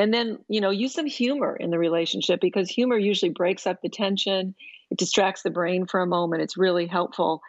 And 0.00 0.14
then, 0.14 0.38
you 0.48 0.62
know, 0.62 0.70
use 0.70 0.94
some 0.94 1.04
humor 1.04 1.54
in 1.54 1.68
the 1.68 1.78
relationship 1.78 2.40
because 2.40 2.70
humor 2.70 2.96
usually 2.96 3.32
breaks 3.32 3.66
up 3.66 3.82
the 3.82 3.90
tension. 3.90 4.54
It 4.90 4.96
distracts 4.96 5.42
the 5.42 5.50
brain 5.50 5.84
for 5.84 6.00
a 6.00 6.06
moment. 6.06 6.40
It's 6.40 6.56
really 6.56 6.86
helpful. 6.86 7.42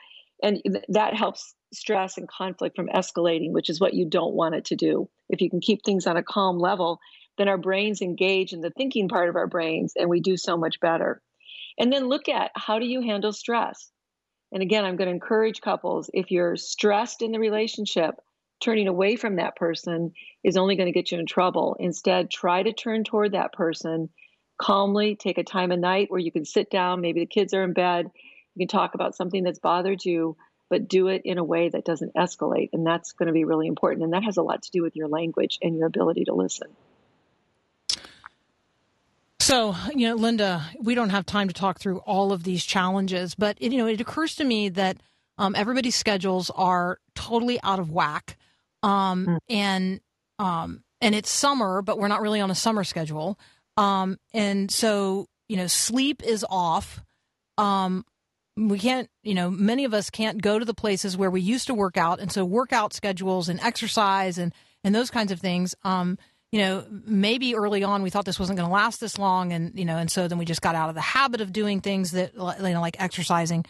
And 0.44 0.62
that 0.90 1.14
helps 1.14 1.56
stress 1.72 2.18
and 2.18 2.28
conflict 2.28 2.76
from 2.76 2.90
escalating, 2.90 3.54
which 3.54 3.70
is 3.70 3.80
what 3.80 3.94
you 3.94 4.06
don't 4.06 4.34
want 4.34 4.56
it 4.56 4.66
to 4.66 4.76
do. 4.76 5.10
If 5.30 5.40
you 5.40 5.50
can 5.50 5.62
keep 5.62 5.86
things 5.86 6.06
on 6.06 6.18
a 6.18 6.24
calm 6.24 6.60
level, 6.60 7.00
then 7.38 7.48
our 7.48 7.58
brains 7.58 8.02
engage 8.02 8.52
in 8.52 8.60
the 8.60 8.72
thinking 8.72 9.08
part 9.08 9.30
of 9.30 9.38
our 9.38 9.48
brains 9.48 9.94
and 9.96 10.10
we 10.10 10.20
do 10.20 10.36
so 10.36 10.58
much 10.58 10.82
better. 10.82 11.22
And 11.80 11.94
then 11.94 12.10
look 12.10 12.28
at 12.28 12.52
how 12.54 12.80
do 12.80 12.86
you 12.86 13.00
handle 13.00 13.32
stress? 13.32 13.90
And 14.52 14.62
again, 14.62 14.84
I'm 14.84 14.98
going 14.98 15.08
to 15.08 15.14
encourage 15.14 15.62
couples 15.62 16.10
if 16.14 16.32
you're 16.32 16.58
stressed 16.58 17.22
in 17.22 17.32
the 17.32 17.40
relationship, 17.40 18.16
turning 18.62 18.88
away 18.88 19.16
from 19.16 19.36
that 19.36 19.56
person 19.56 20.14
is 20.44 20.58
only 20.58 20.76
going 20.76 20.88
to 20.88 20.94
get 20.98 21.12
you 21.12 21.20
in 21.20 21.26
trouble. 21.26 21.76
Instead, 21.80 22.30
try 22.30 22.64
to 22.64 22.74
turn 22.74 23.04
toward 23.04 23.34
that 23.34 23.54
person 23.54 24.10
calmly, 24.58 25.16
take 25.16 25.38
a 25.38 25.44
time 25.44 25.72
of 25.72 25.80
night 25.80 26.10
where 26.10 26.20
you 26.20 26.32
can 26.32 26.46
sit 26.46 26.70
down, 26.70 27.02
maybe 27.02 27.20
the 27.20 27.26
kids 27.26 27.54
are 27.54 27.64
in 27.64 27.74
bed, 27.74 28.06
you 28.56 28.60
can 28.60 28.68
talk 28.68 28.94
about 28.94 29.16
something 29.16 29.44
that's 29.44 29.60
bothered 29.60 30.04
you 30.06 30.38
but 30.72 30.88
do 30.88 31.10
it 31.10 31.24
in 31.26 31.38
a 31.38 31.44
way 31.44 31.68
that 31.68 31.84
doesn't 31.84 32.16
escalate. 32.16 32.70
And 32.72 32.88
that's 32.88 33.12
going 33.12 33.28
to 33.28 33.34
be 33.34 33.44
really 33.44 33.68
important. 33.68 34.06
And 34.06 34.14
that 34.14 34.24
has 34.24 34.38
a 34.38 34.42
lot 34.42 34.64
to 34.64 34.72
do 34.72 34.82
with 34.82 34.96
your 34.96 35.10
language 35.10 35.60
and 35.62 35.76
your 35.76 35.86
ability 35.86 36.24
to 36.26 36.34
listen. 36.34 36.70
So, 39.42 39.76
you 39.94 40.08
know, 40.08 40.16
Linda, 40.16 40.66
we 40.80 40.96
don't 40.96 41.10
have 41.10 41.26
time 41.26 41.50
to 41.50 41.54
talk 41.54 41.80
through 41.80 41.98
all 42.00 42.32
of 42.32 42.44
these 42.44 42.64
challenges, 42.64 43.36
but, 43.36 43.58
it, 43.60 43.74
you 43.74 43.80
know, 43.80 43.88
it 43.88 44.00
occurs 44.00 44.36
to 44.36 44.46
me 44.46 44.70
that 44.70 44.96
um, 45.38 45.56
everybody's 45.56 45.96
schedules 45.96 46.50
are 46.52 47.00
totally 47.16 47.60
out 47.64 47.80
of 47.80 47.92
whack. 47.92 48.38
Um, 48.84 49.26
mm. 49.28 49.38
And, 49.50 50.02
um, 50.40 50.84
and 51.02 51.16
it's 51.16 51.30
summer, 51.30 51.82
but 51.82 51.98
we're 51.98 52.08
not 52.08 52.22
really 52.22 52.42
on 52.42 52.52
a 52.52 52.56
summer 52.56 52.84
schedule. 52.84 53.38
Um, 53.78 54.18
and 54.34 54.72
so, 54.72 55.28
you 55.50 55.58
know, 55.58 55.68
sleep 55.68 56.24
is 56.24 56.46
off. 56.50 57.02
Um, 57.58 58.06
we 58.58 58.80
can't, 58.80 59.10
you 59.24 59.34
know, 59.34 59.50
many 59.50 59.86
of 59.86 59.94
us 59.94 60.10
can't 60.10 60.42
go 60.42 60.60
to 60.60 60.66
the 60.66 60.74
places 60.74 61.18
where 61.18 61.32
we 61.32 61.42
used 61.42 61.68
to 61.68 61.74
work 61.74 61.98
out, 61.98 62.20
and 62.20 62.32
so 62.32 62.44
workout 62.44 62.94
schedules 62.94 63.50
and 63.50 63.60
exercise 63.62 64.38
and 64.38 64.54
and 64.84 64.94
those 64.94 65.10
kinds 65.10 65.32
of 65.32 65.40
things. 65.40 65.74
Um, 65.84 66.18
you 66.52 66.60
know, 66.60 66.86
maybe 66.90 67.56
early 67.56 67.84
on 67.84 68.04
we 68.04 68.10
thought 68.10 68.26
this 68.26 68.40
wasn't 68.40 68.58
going 68.58 68.68
to 68.68 68.74
last 68.74 69.00
this 69.00 69.18
long, 69.18 69.54
and 69.54 69.78
you 69.78 69.86
know, 69.86 69.98
and 69.98 70.12
so 70.12 70.28
then 70.28 70.38
we 70.38 70.46
just 70.46 70.62
got 70.62 70.76
out 70.76 70.90
of 70.90 70.96
the 70.96 71.02
habit 71.02 71.42
of 71.42 71.54
doing 71.54 71.82
things 71.82 72.12
that 72.12 72.34
you 72.34 72.40
know, 72.40 72.82
like 72.82 73.02
exercising. 73.02 73.66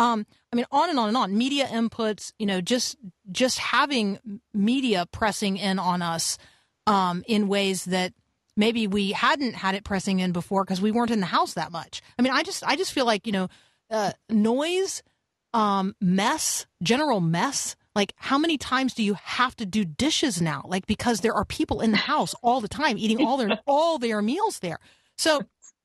Um, 0.00 0.26
I 0.50 0.56
mean, 0.56 0.64
on 0.72 0.88
and 0.88 0.98
on 0.98 1.08
and 1.08 1.16
on. 1.16 1.36
Media 1.36 1.66
inputs, 1.66 2.32
you 2.38 2.46
know, 2.46 2.62
just 2.62 2.96
just 3.30 3.58
having 3.58 4.18
media 4.54 5.06
pressing 5.12 5.58
in 5.58 5.78
on 5.78 6.00
us 6.00 6.38
um, 6.86 7.22
in 7.28 7.48
ways 7.48 7.84
that 7.84 8.14
maybe 8.56 8.86
we 8.86 9.12
hadn't 9.12 9.54
had 9.54 9.74
it 9.74 9.84
pressing 9.84 10.20
in 10.20 10.32
before 10.32 10.64
because 10.64 10.80
we 10.80 10.90
weren't 10.90 11.10
in 11.10 11.20
the 11.20 11.26
house 11.26 11.52
that 11.52 11.70
much. 11.70 12.00
I 12.18 12.22
mean, 12.22 12.32
I 12.32 12.42
just 12.42 12.64
I 12.64 12.76
just 12.76 12.94
feel 12.94 13.04
like 13.04 13.26
you 13.26 13.32
know 13.32 13.48
uh, 13.90 14.12
noise, 14.30 15.02
um, 15.52 15.94
mess, 16.00 16.66
general 16.82 17.20
mess. 17.20 17.76
Like, 17.94 18.14
how 18.16 18.38
many 18.38 18.56
times 18.56 18.94
do 18.94 19.02
you 19.02 19.14
have 19.22 19.54
to 19.56 19.66
do 19.66 19.84
dishes 19.84 20.40
now? 20.40 20.62
Like, 20.66 20.86
because 20.86 21.20
there 21.20 21.34
are 21.34 21.44
people 21.44 21.82
in 21.82 21.90
the 21.90 21.98
house 21.98 22.34
all 22.40 22.62
the 22.62 22.68
time 22.68 22.96
eating 22.96 23.26
all 23.26 23.36
their 23.36 23.60
all 23.66 23.98
their 23.98 24.22
meals 24.22 24.60
there. 24.60 24.78
So, 25.18 25.42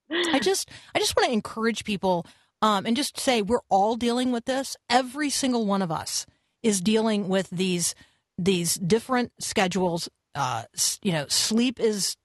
I 0.10 0.40
just 0.40 0.70
I 0.94 1.00
just 1.00 1.18
want 1.18 1.28
to 1.28 1.34
encourage 1.34 1.84
people 1.84 2.26
um, 2.66 2.88
and 2.88 2.98
just 2.98 3.20
say 3.20 3.44
we're 3.44 3.60
all 3.70 3.96
dealing 3.96 4.32
with 4.32 4.46
this. 4.46 4.76
Every 4.90 5.30
single 5.30 5.68
one 5.68 5.84
of 5.84 5.92
us 5.92 6.26
is 6.64 6.82
dealing 6.82 7.30
with 7.30 7.48
these 7.52 7.94
these 8.40 8.74
different 8.74 9.32
schedules. 9.40 10.10
Uh, 10.34 10.64
you 11.04 11.12
know, 11.12 11.28
sleep 11.28 11.80
is 11.80 12.18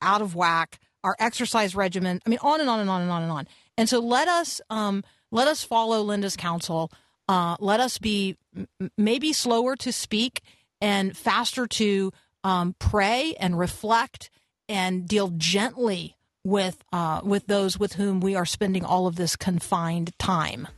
out 0.00 0.22
of 0.22 0.36
whack. 0.36 0.78
Our 1.02 1.16
exercise 1.18 1.74
regimen. 1.74 2.20
I 2.24 2.30
mean, 2.30 2.38
on 2.42 2.60
and 2.60 2.70
on 2.70 2.78
and 2.78 2.88
on 2.88 3.02
and 3.02 3.10
on 3.10 3.22
and 3.24 3.32
on. 3.32 3.48
And 3.76 3.88
so, 3.88 3.98
let 3.98 4.28
us. 4.28 4.60
Um, 4.70 5.02
let 5.32 5.48
us 5.48 5.64
follow 5.64 6.00
Linda's 6.02 6.36
counsel. 6.36 6.90
Uh, 7.28 7.56
let 7.58 7.80
us 7.80 7.98
be 7.98 8.36
m- 8.56 8.90
maybe 8.96 9.32
slower 9.32 9.74
to 9.76 9.92
speak 9.92 10.42
and 10.80 11.14
faster 11.16 11.66
to 11.66 12.12
um, 12.44 12.76
pray 12.78 13.34
and 13.38 13.58
reflect 13.58 14.30
and 14.68 15.08
deal 15.08 15.28
gently 15.36 16.16
with 16.48 16.82
uh, 16.92 17.20
with 17.22 17.46
those 17.46 17.78
with 17.78 17.94
whom 17.94 18.20
we 18.20 18.34
are 18.34 18.46
spending 18.46 18.84
all 18.84 19.06
of 19.06 19.16
this 19.16 19.36
confined 19.36 20.16
time. 20.18 20.68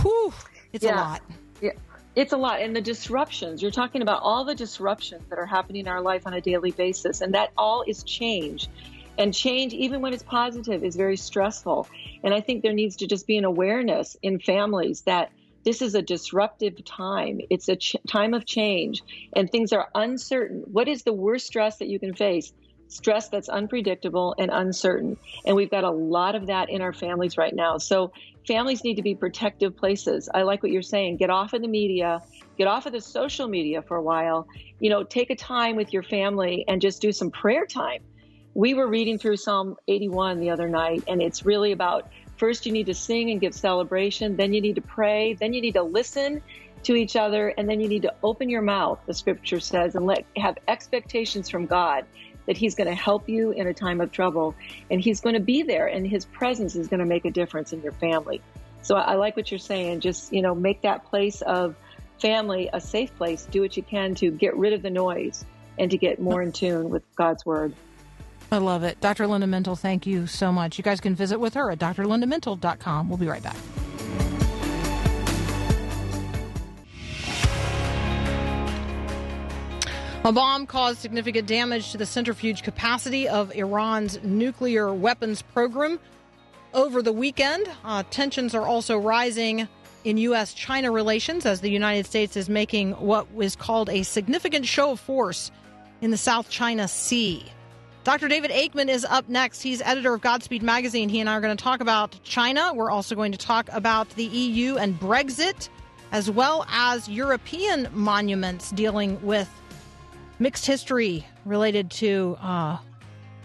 Whew, 0.00 0.32
it's 0.72 0.84
yeah. 0.84 0.94
a 0.94 0.96
lot. 0.96 1.22
Yeah. 1.60 1.70
It's 2.16 2.32
a 2.32 2.36
lot. 2.36 2.60
And 2.60 2.74
the 2.74 2.80
disruptions, 2.80 3.62
you're 3.62 3.70
talking 3.70 4.02
about 4.02 4.22
all 4.22 4.44
the 4.44 4.54
disruptions 4.54 5.22
that 5.30 5.38
are 5.38 5.46
happening 5.46 5.82
in 5.82 5.88
our 5.88 6.00
life 6.00 6.26
on 6.26 6.34
a 6.34 6.40
daily 6.40 6.72
basis, 6.72 7.20
and 7.20 7.34
that 7.34 7.52
all 7.56 7.84
is 7.86 8.02
change. 8.02 8.68
And 9.18 9.34
change, 9.34 9.72
even 9.72 10.00
when 10.00 10.12
it's 10.12 10.22
positive, 10.22 10.84
is 10.84 10.94
very 10.94 11.16
stressful. 11.16 11.88
And 12.22 12.32
I 12.32 12.40
think 12.40 12.62
there 12.62 12.72
needs 12.72 12.96
to 12.96 13.06
just 13.06 13.26
be 13.26 13.36
an 13.36 13.44
awareness 13.44 14.16
in 14.22 14.38
families 14.38 15.02
that 15.02 15.32
this 15.64 15.82
is 15.82 15.94
a 15.94 16.02
disruptive 16.02 16.84
time. 16.84 17.40
It's 17.50 17.68
a 17.68 17.76
ch- 17.76 17.96
time 18.06 18.32
of 18.32 18.46
change 18.46 19.02
and 19.34 19.50
things 19.50 19.72
are 19.72 19.88
uncertain. 19.94 20.62
What 20.66 20.88
is 20.88 21.02
the 21.02 21.12
worst 21.12 21.46
stress 21.46 21.78
that 21.78 21.88
you 21.88 21.98
can 21.98 22.14
face? 22.14 22.52
Stress 22.88 23.28
that's 23.28 23.48
unpredictable 23.48 24.34
and 24.38 24.50
uncertain. 24.50 25.16
And 25.44 25.54
we've 25.54 25.70
got 25.70 25.84
a 25.84 25.90
lot 25.90 26.34
of 26.34 26.46
that 26.46 26.70
in 26.70 26.80
our 26.80 26.92
families 26.92 27.36
right 27.36 27.54
now. 27.54 27.78
So 27.78 28.12
families 28.46 28.82
need 28.82 28.94
to 28.96 29.02
be 29.02 29.14
protective 29.14 29.76
places. 29.76 30.28
I 30.32 30.42
like 30.42 30.62
what 30.62 30.72
you're 30.72 30.82
saying. 30.82 31.18
Get 31.18 31.30
off 31.30 31.52
of 31.52 31.60
the 31.60 31.68
media, 31.68 32.22
get 32.56 32.66
off 32.66 32.86
of 32.86 32.92
the 32.92 33.00
social 33.00 33.46
media 33.46 33.82
for 33.82 33.96
a 33.96 34.02
while. 34.02 34.48
You 34.80 34.90
know, 34.90 35.04
take 35.04 35.30
a 35.30 35.36
time 35.36 35.76
with 35.76 35.92
your 35.92 36.02
family 36.02 36.64
and 36.66 36.80
just 36.80 37.02
do 37.02 37.12
some 37.12 37.30
prayer 37.30 37.66
time. 37.66 38.02
We 38.54 38.74
were 38.74 38.88
reading 38.88 39.18
through 39.18 39.36
Psalm 39.36 39.76
81 39.86 40.40
the 40.40 40.50
other 40.50 40.68
night, 40.68 41.04
and 41.06 41.22
it's 41.22 41.44
really 41.44 41.72
about 41.72 42.10
first 42.38 42.66
you 42.66 42.72
need 42.72 42.86
to 42.86 42.94
sing 42.94 43.30
and 43.30 43.40
give 43.40 43.54
celebration, 43.54 44.36
then 44.36 44.52
you 44.52 44.60
need 44.60 44.76
to 44.76 44.80
pray, 44.80 45.34
then 45.34 45.52
you 45.52 45.60
need 45.60 45.74
to 45.74 45.82
listen 45.82 46.42
to 46.84 46.94
each 46.94 47.16
other, 47.16 47.48
and 47.48 47.68
then 47.68 47.80
you 47.80 47.88
need 47.88 48.02
to 48.02 48.14
open 48.22 48.48
your 48.48 48.62
mouth, 48.62 48.98
the 49.06 49.14
scripture 49.14 49.60
says, 49.60 49.94
and 49.94 50.06
let 50.06 50.24
have 50.36 50.56
expectations 50.66 51.48
from 51.48 51.66
God 51.66 52.04
that 52.48 52.56
He's 52.56 52.74
going 52.74 52.88
to 52.88 52.94
help 52.94 53.28
you 53.28 53.52
in 53.52 53.68
a 53.68 53.74
time 53.74 54.00
of 54.00 54.10
trouble, 54.10 54.56
and 54.90 55.00
He's 55.00 55.20
going 55.20 55.34
to 55.34 55.40
be 55.40 55.62
there, 55.62 55.86
and 55.86 56.04
His 56.04 56.24
presence 56.24 56.74
is 56.74 56.88
going 56.88 57.00
to 57.00 57.06
make 57.06 57.24
a 57.24 57.30
difference 57.30 57.72
in 57.72 57.80
your 57.82 57.92
family. 57.92 58.40
So 58.82 58.96
I, 58.96 59.12
I 59.12 59.14
like 59.14 59.36
what 59.36 59.52
you're 59.52 59.58
saying. 59.58 60.00
Just 60.00 60.32
you 60.32 60.42
know, 60.42 60.54
make 60.54 60.82
that 60.82 61.04
place 61.04 61.42
of 61.42 61.76
family 62.20 62.68
a 62.72 62.80
safe 62.80 63.14
place. 63.16 63.46
Do 63.50 63.60
what 63.60 63.76
you 63.76 63.84
can 63.84 64.16
to 64.16 64.32
get 64.32 64.56
rid 64.56 64.72
of 64.72 64.82
the 64.82 64.90
noise 64.90 65.44
and 65.78 65.90
to 65.90 65.96
get 65.96 66.20
more 66.20 66.42
in 66.42 66.50
tune 66.50 66.90
with 66.90 67.04
God's 67.14 67.46
word. 67.46 67.74
I 68.50 68.58
love 68.58 68.82
it. 68.82 69.00
Dr. 69.00 69.26
Linda 69.26 69.46
Mintle, 69.46 69.78
thank 69.78 70.06
you 70.06 70.26
so 70.26 70.50
much. 70.50 70.78
You 70.78 70.84
guys 70.84 71.00
can 71.00 71.14
visit 71.14 71.38
with 71.38 71.54
her 71.54 71.70
at 71.70 71.78
drlindamintle.com. 71.78 73.08
We'll 73.08 73.18
be 73.18 73.28
right 73.28 73.42
back. 73.42 73.56
A 80.28 80.32
bomb 80.32 80.66
caused 80.66 80.98
significant 80.98 81.48
damage 81.48 81.90
to 81.92 81.96
the 81.96 82.04
centrifuge 82.04 82.62
capacity 82.62 83.26
of 83.26 83.50
Iran's 83.54 84.22
nuclear 84.22 84.92
weapons 84.92 85.40
program 85.40 85.98
over 86.74 87.00
the 87.00 87.14
weekend. 87.14 87.66
Uh, 87.82 88.02
tensions 88.10 88.54
are 88.54 88.66
also 88.66 88.98
rising 88.98 89.66
in 90.04 90.18
U.S. 90.18 90.52
China 90.52 90.92
relations 90.92 91.46
as 91.46 91.62
the 91.62 91.70
United 91.70 92.04
States 92.04 92.36
is 92.36 92.50
making 92.50 92.92
what 92.92 93.32
was 93.32 93.56
called 93.56 93.88
a 93.88 94.02
significant 94.02 94.66
show 94.66 94.90
of 94.90 95.00
force 95.00 95.50
in 96.02 96.10
the 96.10 96.18
South 96.18 96.50
China 96.50 96.88
Sea. 96.88 97.42
Dr. 98.04 98.28
David 98.28 98.50
Aikman 98.50 98.90
is 98.90 99.06
up 99.06 99.30
next. 99.30 99.62
He's 99.62 99.80
editor 99.80 100.12
of 100.12 100.20
Godspeed 100.20 100.62
Magazine. 100.62 101.08
He 101.08 101.20
and 101.20 101.30
I 101.30 101.36
are 101.36 101.40
going 101.40 101.56
to 101.56 101.64
talk 101.64 101.80
about 101.80 102.22
China. 102.22 102.74
We're 102.74 102.90
also 102.90 103.14
going 103.14 103.32
to 103.32 103.38
talk 103.38 103.70
about 103.72 104.10
the 104.10 104.24
EU 104.24 104.76
and 104.76 105.00
Brexit, 105.00 105.70
as 106.12 106.30
well 106.30 106.66
as 106.68 107.08
European 107.08 107.88
monuments 107.94 108.72
dealing 108.72 109.18
with 109.22 109.48
mixed 110.38 110.66
history 110.66 111.26
related 111.44 111.90
to 111.90 112.36
uh, 112.40 112.78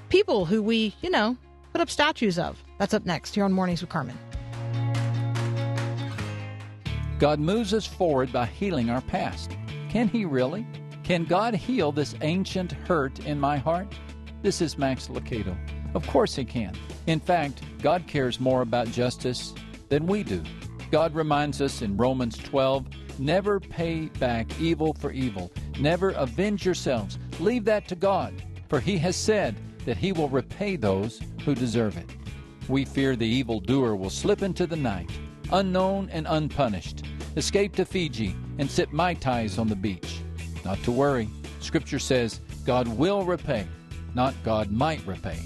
people 0.09 0.45
who 0.45 0.61
we, 0.61 0.95
you 1.01 1.09
know, 1.09 1.37
put 1.71 1.81
up 1.81 1.89
statues 1.89 2.37
of. 2.37 2.61
That's 2.77 2.93
up 2.93 3.05
next 3.05 3.35
here 3.35 3.45
on 3.45 3.51
Mornings 3.51 3.81
with 3.81 3.89
Carmen. 3.89 4.17
God 7.19 7.39
moves 7.39 7.73
us 7.73 7.85
forward 7.85 8.31
by 8.31 8.45
healing 8.45 8.89
our 8.89 9.01
past. 9.01 9.55
Can 9.89 10.07
He 10.07 10.25
really? 10.25 10.67
Can 11.03 11.25
God 11.25 11.53
heal 11.53 11.91
this 11.91 12.15
ancient 12.21 12.71
hurt 12.71 13.19
in 13.19 13.39
my 13.39 13.57
heart? 13.57 13.87
This 14.41 14.61
is 14.61 14.77
Max 14.77 15.07
Lucado. 15.07 15.55
Of 15.95 16.05
course 16.07 16.35
He 16.35 16.45
can. 16.45 16.75
In 17.07 17.19
fact, 17.19 17.61
God 17.81 18.07
cares 18.07 18.39
more 18.39 18.61
about 18.61 18.87
justice 18.87 19.53
than 19.89 20.05
we 20.05 20.23
do. 20.23 20.43
God 20.93 21.15
reminds 21.15 21.59
us 21.59 21.81
in 21.81 21.97
Romans 21.97 22.37
12 22.37 22.85
never 23.17 23.59
pay 23.59 24.09
back 24.19 24.45
evil 24.61 24.93
for 24.93 25.11
evil, 25.11 25.51
never 25.79 26.11
avenge 26.11 26.67
yourselves. 26.67 27.17
Leave 27.39 27.65
that 27.65 27.87
to 27.87 27.95
God, 27.95 28.31
for 28.69 28.79
He 28.79 28.99
has 28.99 29.15
said 29.15 29.55
that 29.85 29.97
He 29.97 30.11
will 30.11 30.29
repay 30.29 30.75
those 30.75 31.19
who 31.43 31.55
deserve 31.55 31.97
it. 31.97 32.05
We 32.69 32.85
fear 32.85 33.15
the 33.15 33.25
evildoer 33.25 33.95
will 33.95 34.11
slip 34.11 34.43
into 34.43 34.67
the 34.67 34.75
night, 34.75 35.09
unknown 35.51 36.09
and 36.11 36.27
unpunished, 36.29 37.03
escape 37.37 37.75
to 37.77 37.85
Fiji, 37.85 38.35
and 38.59 38.69
sit 38.69 38.93
Mai 38.93 39.15
Tais 39.15 39.57
on 39.57 39.67
the 39.67 39.75
beach. 39.75 40.19
Not 40.63 40.77
to 40.83 40.91
worry. 40.91 41.27
Scripture 41.59 41.97
says 41.97 42.39
God 42.67 42.87
will 42.87 43.25
repay, 43.25 43.65
not 44.13 44.35
God 44.43 44.69
might 44.71 45.03
repay. 45.07 45.39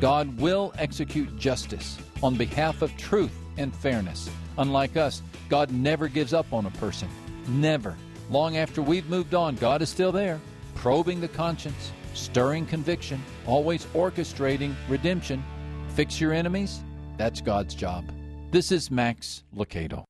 God 0.00 0.38
will 0.38 0.72
execute 0.78 1.36
justice 1.36 1.98
on 2.22 2.36
behalf 2.36 2.80
of 2.80 2.96
truth 2.96 3.32
and 3.56 3.74
fairness. 3.74 4.30
Unlike 4.58 4.96
us, 4.96 5.22
God 5.48 5.70
never 5.70 6.08
gives 6.08 6.32
up 6.32 6.52
on 6.52 6.66
a 6.66 6.70
person. 6.72 7.08
Never. 7.48 7.96
Long 8.30 8.56
after 8.56 8.82
we've 8.82 9.08
moved 9.08 9.34
on, 9.34 9.56
God 9.56 9.82
is 9.82 9.88
still 9.88 10.12
there, 10.12 10.40
probing 10.74 11.20
the 11.20 11.28
conscience, 11.28 11.92
stirring 12.14 12.66
conviction, 12.66 13.22
always 13.46 13.84
orchestrating 13.86 14.74
redemption. 14.88 15.44
Fix 15.88 16.20
your 16.20 16.32
enemies? 16.32 16.82
That's 17.16 17.40
God's 17.40 17.74
job. 17.74 18.04
This 18.50 18.72
is 18.72 18.90
Max 18.90 19.42
Lucado. 19.54 20.04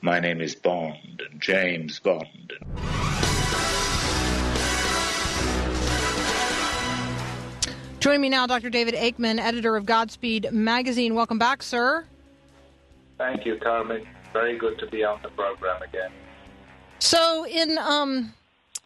My 0.00 0.20
name 0.20 0.40
is 0.40 0.54
Bond, 0.54 1.22
James 1.38 1.98
Bond. 1.98 2.52
Joining 8.00 8.20
me 8.20 8.28
now, 8.28 8.46
Dr. 8.46 8.70
David 8.70 8.94
Aikman, 8.94 9.40
editor 9.40 9.76
of 9.76 9.84
Godspeed 9.84 10.52
Magazine. 10.52 11.16
Welcome 11.16 11.38
back, 11.38 11.64
sir. 11.64 12.06
Thank 13.18 13.44
you, 13.44 13.56
Carmen. 13.56 14.06
Very 14.32 14.56
good 14.56 14.78
to 14.78 14.86
be 14.86 15.02
on 15.02 15.18
the 15.22 15.30
program 15.30 15.82
again. 15.82 16.10
So, 17.00 17.44
in 17.44 17.76
um, 17.78 18.34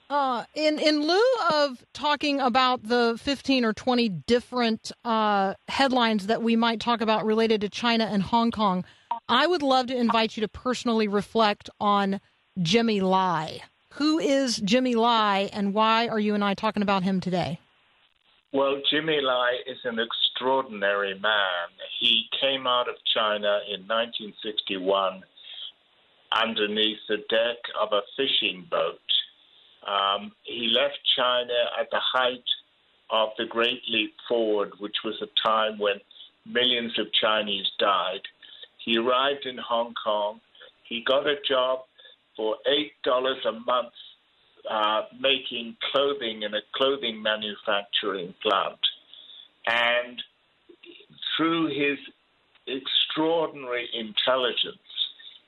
uh, 0.08 0.44
in 0.54 0.78
in 0.78 1.02
lieu 1.02 1.22
of 1.52 1.84
talking 1.92 2.40
about 2.40 2.84
the 2.84 3.18
fifteen 3.20 3.66
or 3.66 3.74
twenty 3.74 4.08
different 4.08 4.92
uh, 5.04 5.54
headlines 5.68 6.26
that 6.28 6.42
we 6.42 6.56
might 6.56 6.80
talk 6.80 7.02
about 7.02 7.26
related 7.26 7.60
to 7.60 7.68
China 7.68 8.04
and 8.04 8.22
Hong 8.22 8.50
Kong, 8.50 8.82
I 9.28 9.46
would 9.46 9.62
love 9.62 9.88
to 9.88 9.96
invite 9.96 10.38
you 10.38 10.40
to 10.40 10.48
personally 10.48 11.06
reflect 11.06 11.68
on 11.78 12.18
Jimmy 12.62 13.02
Lai. 13.02 13.60
Who 13.94 14.18
is 14.18 14.56
Jimmy 14.56 14.94
Lai, 14.94 15.50
and 15.52 15.74
why 15.74 16.08
are 16.08 16.18
you 16.18 16.34
and 16.34 16.42
I 16.42 16.54
talking 16.54 16.82
about 16.82 17.02
him 17.02 17.20
today? 17.20 17.58
Well, 18.54 18.82
Jimmy 18.90 19.18
Lai 19.22 19.60
is 19.66 19.78
an 19.84 19.98
extraordinary 19.98 21.18
man. 21.18 21.68
He 22.00 22.24
came 22.38 22.66
out 22.66 22.86
of 22.86 22.96
China 23.14 23.60
in 23.66 23.88
1961 23.88 25.22
underneath 26.30 26.98
the 27.08 27.16
deck 27.30 27.56
of 27.80 27.94
a 27.94 28.02
fishing 28.14 28.66
boat. 28.70 29.00
Um, 29.88 30.32
he 30.42 30.68
left 30.68 30.98
China 31.16 31.54
at 31.80 31.88
the 31.90 32.00
height 32.00 32.44
of 33.08 33.30
the 33.38 33.46
Great 33.46 33.80
Leap 33.88 34.12
Forward, 34.28 34.72
which 34.80 34.96
was 35.02 35.14
a 35.22 35.48
time 35.48 35.78
when 35.78 35.96
millions 36.44 36.98
of 36.98 37.06
Chinese 37.14 37.70
died. 37.78 38.20
He 38.84 38.98
arrived 38.98 39.46
in 39.46 39.56
Hong 39.56 39.94
Kong. 39.94 40.42
He 40.86 41.02
got 41.02 41.26
a 41.26 41.36
job 41.48 41.80
for 42.36 42.56
$8 43.06 43.46
a 43.46 43.52
month 43.52 43.94
uh, 44.68 45.02
making 45.18 45.76
clothing 45.92 46.42
in 46.42 46.54
a 46.54 46.60
clothing 46.74 47.22
manufacturing 47.22 48.34
plant. 48.42 48.78
And 49.66 50.22
through 51.36 51.68
his 51.68 51.98
extraordinary 52.66 53.88
intelligence, 53.92 54.78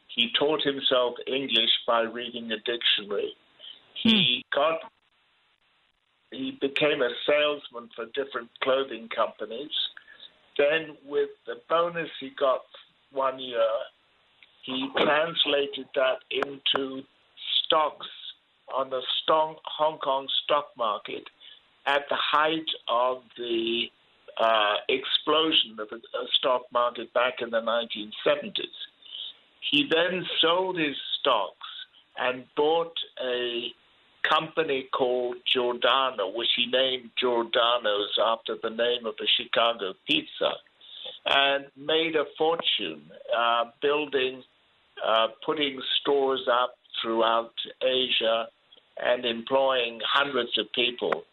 he 0.09 0.31
taught 0.39 0.63
himself 0.63 1.15
English 1.27 1.71
by 1.87 2.03
reading 2.03 2.51
a 2.53 2.59
dictionary. 2.59 3.35
He 3.95 4.45
got 4.53 4.81
he 6.31 6.59
became 6.61 7.01
a 7.01 7.11
salesman 7.27 7.91
for 7.95 8.07
different 8.07 8.51
clothing 8.61 9.09
companies. 9.09 9.71
Then, 10.59 10.97
with 11.07 11.31
the 11.47 11.61
bonus 11.69 12.11
he 12.19 12.31
got 12.31 12.63
one 13.13 13.39
year, 13.39 13.69
he 14.63 14.89
translated 14.97 15.87
that 15.95 16.19
into 16.31 17.03
stocks 17.65 18.07
on 18.75 18.91
the 18.91 19.03
strong 19.23 19.57
Hong 19.65 19.99
Kong 19.99 20.27
stock 20.45 20.69
market 20.77 21.25
at 21.87 22.03
the 22.09 22.17
height 22.17 22.69
of 22.89 23.23
the 23.37 23.85
uh, 24.39 24.75
explosion 24.89 25.77
of 25.79 25.89
the 25.91 25.97
uh, 25.97 26.25
stock 26.39 26.63
market 26.73 27.13
back 27.15 27.35
in 27.41 27.51
the 27.51 27.61
1970s. 27.61 28.53
He 29.71 29.89
then 29.91 30.25
sold 30.41 30.79
his 30.79 30.97
stocks 31.21 31.67
and 32.19 32.45
bought 32.57 32.97
a 33.23 33.69
company 34.29 34.89
called 34.93 35.37
Giordano, 35.53 36.33
which 36.35 36.49
he 36.57 36.67
named 36.67 37.11
Giordano's 37.19 38.17
after 38.21 38.57
the 38.63 38.71
name 38.71 39.07
of 39.07 39.15
a 39.21 39.27
Chicago 39.37 39.95
pizza, 40.07 40.53
and 41.27 41.67
made 41.77 42.17
a 42.17 42.25
fortune 42.37 43.03
uh, 43.37 43.65
building, 43.83 44.43
uh, 45.07 45.29
putting 45.45 45.81
stores 46.01 46.49
up 46.51 46.75
throughout 47.01 47.53
Asia 47.83 48.49
and 48.99 49.25
employing 49.25 50.01
hundreds 50.07 50.57
of 50.59 50.67
people. 50.73 51.25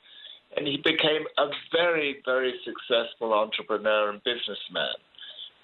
And 0.58 0.67
he 0.67 0.78
became 0.78 1.24
a 1.38 1.47
very, 1.71 2.21
very 2.26 2.54
successful 2.65 3.34
entrepreneur 3.34 4.10
and 4.10 4.24
businessman. 4.24 4.95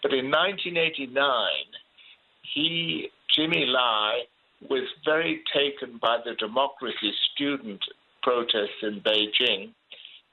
But 0.01 0.13
in 0.13 0.31
1989, 0.31 1.19
he, 2.53 3.09
Jimmy 3.35 3.65
Lai, 3.65 4.21
was 4.69 4.87
very 5.05 5.43
taken 5.53 5.99
by 6.01 6.19
the 6.23 6.35
democracy 6.35 7.13
student 7.33 7.81
protests 8.23 8.81
in 8.81 9.01
Beijing, 9.01 9.73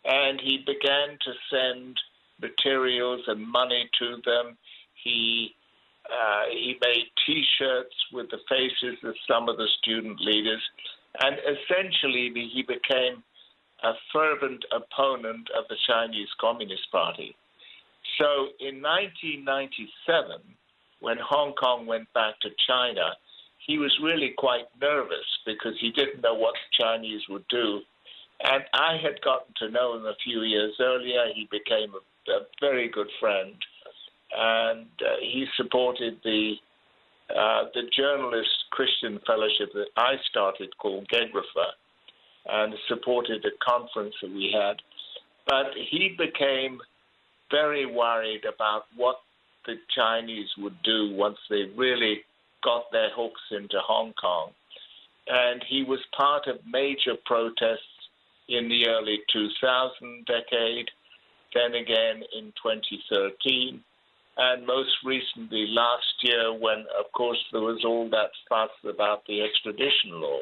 and 0.04 0.40
he 0.40 0.58
began 0.58 1.18
to 1.24 1.32
send 1.50 1.98
materials 2.40 3.22
and 3.26 3.46
money 3.46 3.88
to 3.98 4.16
them. 4.24 4.56
He 5.02 5.54
uh, 6.10 6.44
he 6.50 6.76
made 6.82 7.06
T-shirts 7.24 7.94
with 8.12 8.30
the 8.30 8.38
faces 8.48 8.98
of 9.04 9.14
some 9.26 9.48
of 9.48 9.56
the 9.56 9.68
student 9.78 10.20
leaders, 10.20 10.60
and 11.22 11.36
essentially 11.38 12.32
he 12.52 12.62
became 12.62 13.22
a 13.82 13.92
fervent 14.12 14.64
opponent 14.72 15.48
of 15.56 15.64
the 15.68 15.76
Chinese 15.86 16.28
Communist 16.40 16.90
Party. 16.90 17.36
So 18.18 18.48
in 18.60 18.80
1997, 18.80 20.40
when 21.00 21.16
Hong 21.18 21.52
Kong 21.54 21.86
went 21.86 22.12
back 22.14 22.40
to 22.40 22.48
China, 22.66 23.12
he 23.66 23.78
was 23.78 23.92
really 24.02 24.34
quite 24.36 24.66
nervous 24.80 25.26
because 25.46 25.74
he 25.80 25.90
didn't 25.90 26.22
know 26.22 26.34
what 26.34 26.54
the 26.54 26.84
Chinese 26.84 27.22
would 27.28 27.46
do. 27.48 27.80
And 28.42 28.64
I 28.72 28.96
had 29.02 29.20
gotten 29.22 29.54
to 29.58 29.70
know 29.70 29.96
him 29.96 30.06
a 30.06 30.16
few 30.22 30.42
years 30.42 30.74
earlier. 30.80 31.26
He 31.34 31.48
became 31.50 31.92
a, 31.94 32.32
a 32.32 32.40
very 32.60 32.88
good 32.88 33.08
friend, 33.20 33.54
and 34.36 34.86
uh, 35.00 35.16
he 35.20 35.46
supported 35.56 36.18
the 36.24 36.54
uh, 37.30 37.64
the 37.74 37.82
journalist 37.96 38.50
Christian 38.70 39.20
fellowship 39.26 39.72
that 39.74 39.88
I 39.96 40.14
started 40.28 40.76
called 40.78 41.08
Gegrapha, 41.08 41.72
and 42.46 42.74
supported 42.88 43.44
a 43.44 43.64
conference 43.64 44.14
that 44.20 44.30
we 44.30 44.54
had. 44.54 44.76
But 45.46 45.72
he 45.90 46.14
became 46.18 46.80
very 47.50 47.86
worried 47.86 48.44
about 48.44 48.84
what 48.96 49.16
the 49.66 49.76
Chinese 49.96 50.48
would 50.58 50.76
do 50.82 51.14
once 51.14 51.38
they 51.48 51.64
really 51.76 52.20
got 52.62 52.90
their 52.92 53.10
hooks 53.14 53.40
into 53.50 53.78
Hong 53.80 54.12
Kong. 54.20 54.50
And 55.26 55.64
he 55.68 55.84
was 55.84 56.00
part 56.16 56.46
of 56.46 56.58
major 56.70 57.14
protests 57.24 57.80
in 58.48 58.68
the 58.68 58.88
early 58.88 59.20
2000 59.32 60.26
decade, 60.26 60.90
then 61.54 61.74
again 61.74 62.22
in 62.36 62.52
2013, 62.62 63.82
and 64.36 64.66
most 64.66 64.96
recently 65.04 65.66
last 65.68 66.14
year 66.22 66.52
when, 66.52 66.86
of 66.98 67.10
course, 67.12 67.38
there 67.52 67.60
was 67.60 67.84
all 67.84 68.08
that 68.10 68.30
fuss 68.48 68.70
about 68.88 69.24
the 69.26 69.42
extradition 69.42 70.20
law. 70.20 70.40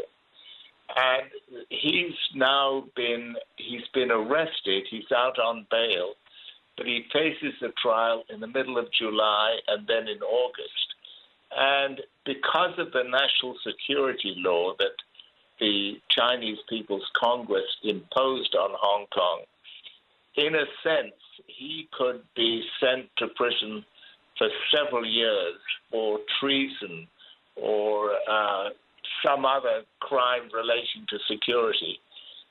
And 0.97 1.31
he's 1.69 2.15
now 2.35 2.85
been 2.97 3.35
he's 3.57 3.87
been 3.95 4.11
arrested. 4.11 4.85
He's 4.91 5.11
out 5.15 5.39
on 5.39 5.67
bail, 5.71 6.15
but 6.77 6.87
he 6.87 7.05
faces 7.13 7.55
a 7.63 7.69
trial 7.81 8.25
in 8.29 8.41
the 8.41 8.47
middle 8.47 8.79
of 8.79 8.93
July 8.93 9.59
and 9.69 9.87
then 9.87 10.09
in 10.09 10.23
August. 10.23 10.95
And 11.57 12.01
because 12.25 12.79
of 12.79 12.93
the 12.93 13.05
national 13.05 13.57
security 13.67 14.35
law 14.39 14.75
that 14.79 14.97
the 15.61 16.01
Chinese 16.11 16.59
People's 16.69 17.09
Congress 17.15 17.77
imposed 17.83 18.55
on 18.55 18.71
Hong 18.75 19.07
Kong, 19.15 19.43
in 20.37 20.55
a 20.55 20.65
sense, 20.83 21.15
he 21.47 21.89
could 21.97 22.23
be 22.37 22.63
sent 22.81 23.07
to 23.19 23.29
prison 23.37 23.85
for 24.39 24.49
several 24.75 25.07
years 25.07 25.57
for 25.91 26.19
treason 26.41 27.07
or 27.57 28.11
uh, 28.31 28.71
some 29.25 29.45
other 29.45 29.83
crime 30.01 30.49
relating 30.53 31.07
to 31.09 31.19
security. 31.31 31.99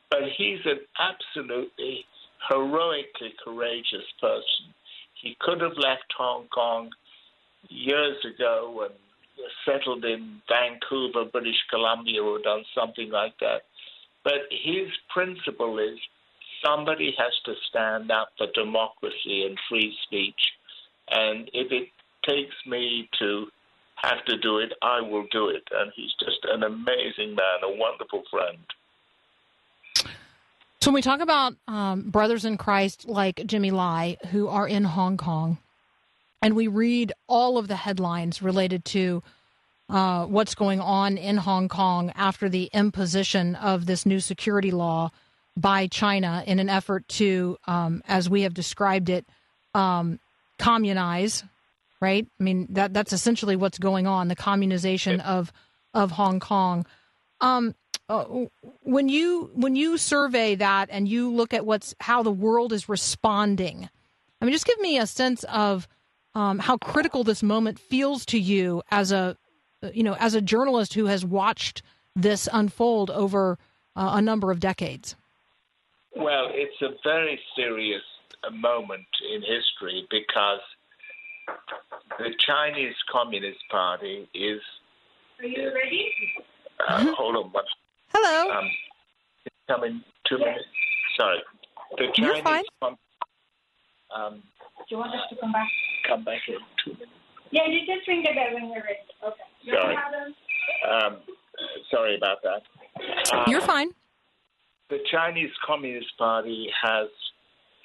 But 0.10 0.21
he's 0.38 0.60
an 0.65 0.80
absolutely 0.99 2.06
heroically 2.49 3.34
courageous 3.43 4.06
person. 4.19 4.73
He 5.21 5.38
could 5.39 5.62
have 5.62 5.77
left 5.77 6.06
Hong 6.17 6.47
Kong 6.54 6.89
years 7.69 8.17
ago 8.25 8.88
and 8.88 8.93
settled 9.65 10.04
in 10.06 10.41
Vancouver, 10.49 11.25
British 11.32 11.60
Columbia, 11.69 12.21
or 12.21 12.39
done 12.39 12.63
something 12.75 13.10
like 13.10 13.34
that. 13.39 13.63
But 14.23 14.49
his 14.51 14.88
principle 15.13 15.80
is 15.80 15.97
somebody 16.63 17.13
has 17.17 17.34
to 17.45 17.54
stand 17.69 18.12
up 18.12 18.30
for 18.38 18.47
democracy 18.54 19.45
and 19.45 19.58
free 19.69 19.95
speech. 20.06 20.39
And 21.10 21.50
if 21.54 21.71
it 21.71 21.89
takes 22.28 22.56
me 22.65 23.10
to 23.19 23.47
have 23.95 24.24
to 24.26 24.38
do 24.38 24.60
it, 24.60 24.74
I 24.82 25.02
will 25.02 25.26
do 25.32 25.50
it. 25.50 25.63
And 25.71 25.91
he's 25.95 26.13
just 26.19 26.39
an 26.43 26.63
amazing 26.63 27.36
man, 27.36 27.63
a 27.63 27.76
wonderful 27.76 28.24
friend. 28.30 28.58
So 30.82 30.89
when 30.89 30.95
we 30.95 31.02
talk 31.04 31.19
about 31.19 31.54
um, 31.67 32.10
brothers 32.10 32.43
in 32.43 32.58
Christ 32.58 33.08
like 33.08 33.45
Jimmy 33.45 33.69
Lai 33.69 34.17
who 34.32 34.47
are 34.47 34.67
in 34.67 34.84
Hong 34.84 35.17
Kong, 35.17 35.60
and 36.41 36.56
we 36.56 36.67
read 36.67 37.13
all 37.28 37.60
of 37.60 37.67
the 37.67 37.76
headlines 37.76 38.41
related 38.41 38.84
to 38.86 39.21
uh, 39.89 40.26
what's 40.26 40.56
going 40.56 40.80
on 40.80 41.17
in 41.17 41.38
Hong 41.38 41.67
Kong 41.67 42.12
after 42.15 42.50
the 42.50 42.69
imposition 42.74 43.56
of 43.56 43.86
this 43.86 44.08
new 44.08 44.19
security 44.19 44.71
law 44.71 45.12
by 45.57 45.87
China 45.87 46.43
in 46.47 46.59
an 46.59 46.69
effort 46.69 47.07
to, 47.07 47.57
um, 47.67 48.01
as 48.07 48.29
we 48.29 48.43
have 48.43 48.53
described 48.53 49.09
it, 49.09 49.25
um, 49.73 50.19
communize. 50.57 51.43
Right? 51.99 52.25
I 52.39 52.43
mean 52.43 52.67
that 52.71 52.93
that's 52.93 53.13
essentially 53.13 53.55
what's 53.55 53.77
going 53.77 54.07
on: 54.07 54.27
the 54.27 54.35
communization 54.35 55.21
of 55.21 55.51
of 55.93 56.11
Hong 56.11 56.39
Kong. 56.39 56.85
Um, 57.41 57.75
uh, 58.09 58.25
when 58.81 59.07
you 59.07 59.51
when 59.53 59.75
you 59.75 59.97
survey 59.97 60.55
that 60.55 60.89
and 60.91 61.07
you 61.07 61.31
look 61.31 61.53
at 61.53 61.65
what's 61.65 61.95
how 61.99 62.23
the 62.23 62.31
world 62.31 62.73
is 62.73 62.89
responding, 62.89 63.89
I 64.41 64.45
mean, 64.45 64.51
just 64.51 64.65
give 64.65 64.79
me 64.79 64.97
a 64.97 65.07
sense 65.07 65.43
of 65.45 65.87
um, 66.33 66.59
how 66.59 66.77
critical 66.77 67.23
this 67.23 67.43
moment 67.43 67.79
feels 67.79 68.25
to 68.27 68.39
you 68.39 68.81
as 68.89 69.11
a 69.11 69.37
you 69.93 70.03
know 70.03 70.15
as 70.19 70.33
a 70.33 70.41
journalist 70.41 70.93
who 70.93 71.05
has 71.05 71.23
watched 71.23 71.83
this 72.15 72.49
unfold 72.51 73.09
over 73.11 73.57
uh, 73.95 74.11
a 74.15 74.21
number 74.21 74.51
of 74.51 74.59
decades. 74.59 75.15
Well, 76.15 76.47
it's 76.52 76.82
a 76.82 76.89
very 77.04 77.39
serious 77.56 78.02
moment 78.52 79.06
in 79.34 79.41
history 79.41 80.06
because 80.10 80.60
the 82.19 82.34
Chinese 82.39 82.95
Communist 83.12 83.60
Party 83.69 84.28
is. 84.34 84.62
Are 85.39 85.45
you 85.45 85.71
ready? 85.74 86.12
Uh, 86.88 87.13
hold 87.15 87.36
on 87.38 87.52
one. 87.52 87.63
Hello. 88.13 88.52
Um, 88.58 88.69
it's 89.45 89.56
coming 89.67 90.04
two 90.28 90.38
minutes. 90.38 90.65
Sorry. 91.19 91.39
The 91.97 92.04
You're 92.15 92.34
Chinese 92.34 92.43
fine. 92.43 92.63
Com- 92.82 92.97
um, 94.15 94.34
Do 94.36 94.84
you 94.89 94.97
want 94.97 95.13
us 95.15 95.21
to 95.30 95.36
come 95.38 95.52
back? 95.52 95.67
come 96.08 96.24
back 96.24 96.41
in 96.47 96.56
two 96.84 96.91
minutes. 96.93 97.12
Yeah, 97.52 97.67
you 97.67 97.80
just 97.86 98.08
ring 98.08 98.24
the 98.24 98.30
bell 98.34 98.54
when 98.54 98.65
you're 98.67 98.84
ready. 98.84 99.00
Okay. 99.24 99.36
No 99.67 99.74
Sorry. 99.74 99.95
Um, 100.89 101.17
sorry 101.91 102.15
about 102.17 102.38
that. 102.43 102.62
Um, 103.34 103.43
You're 103.47 103.62
fine. 103.62 103.89
The 104.91 104.99
Chinese 105.10 105.51
Communist 105.65 106.15
Party 106.17 106.69
has 106.84 107.08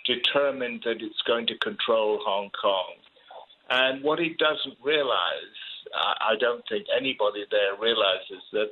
determined 0.04 0.82
that 0.84 1.00
it's 1.00 1.22
going 1.24 1.46
to 1.46 1.56
control 1.58 2.20
Hong 2.26 2.50
Kong. 2.60 2.94
And 3.70 4.02
what 4.02 4.18
it 4.18 4.38
doesn't 4.38 4.76
realize, 4.84 5.56
I 5.94 6.34
don't 6.38 6.64
think 6.68 6.86
anybody 6.94 7.44
there 7.50 7.80
realizes 7.80 8.42
that 8.52 8.70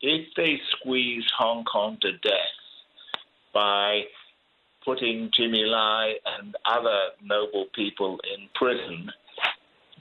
if 0.00 0.28
they 0.36 0.60
squeeze 0.70 1.24
Hong 1.36 1.64
Kong 1.64 1.98
to 2.02 2.12
death 2.12 2.58
by 3.52 4.02
putting 4.84 5.30
Jimmy 5.36 5.64
Lai 5.64 6.14
and 6.38 6.54
other 6.64 6.98
noble 7.22 7.66
people 7.74 8.18
in 8.36 8.48
prison, 8.54 9.10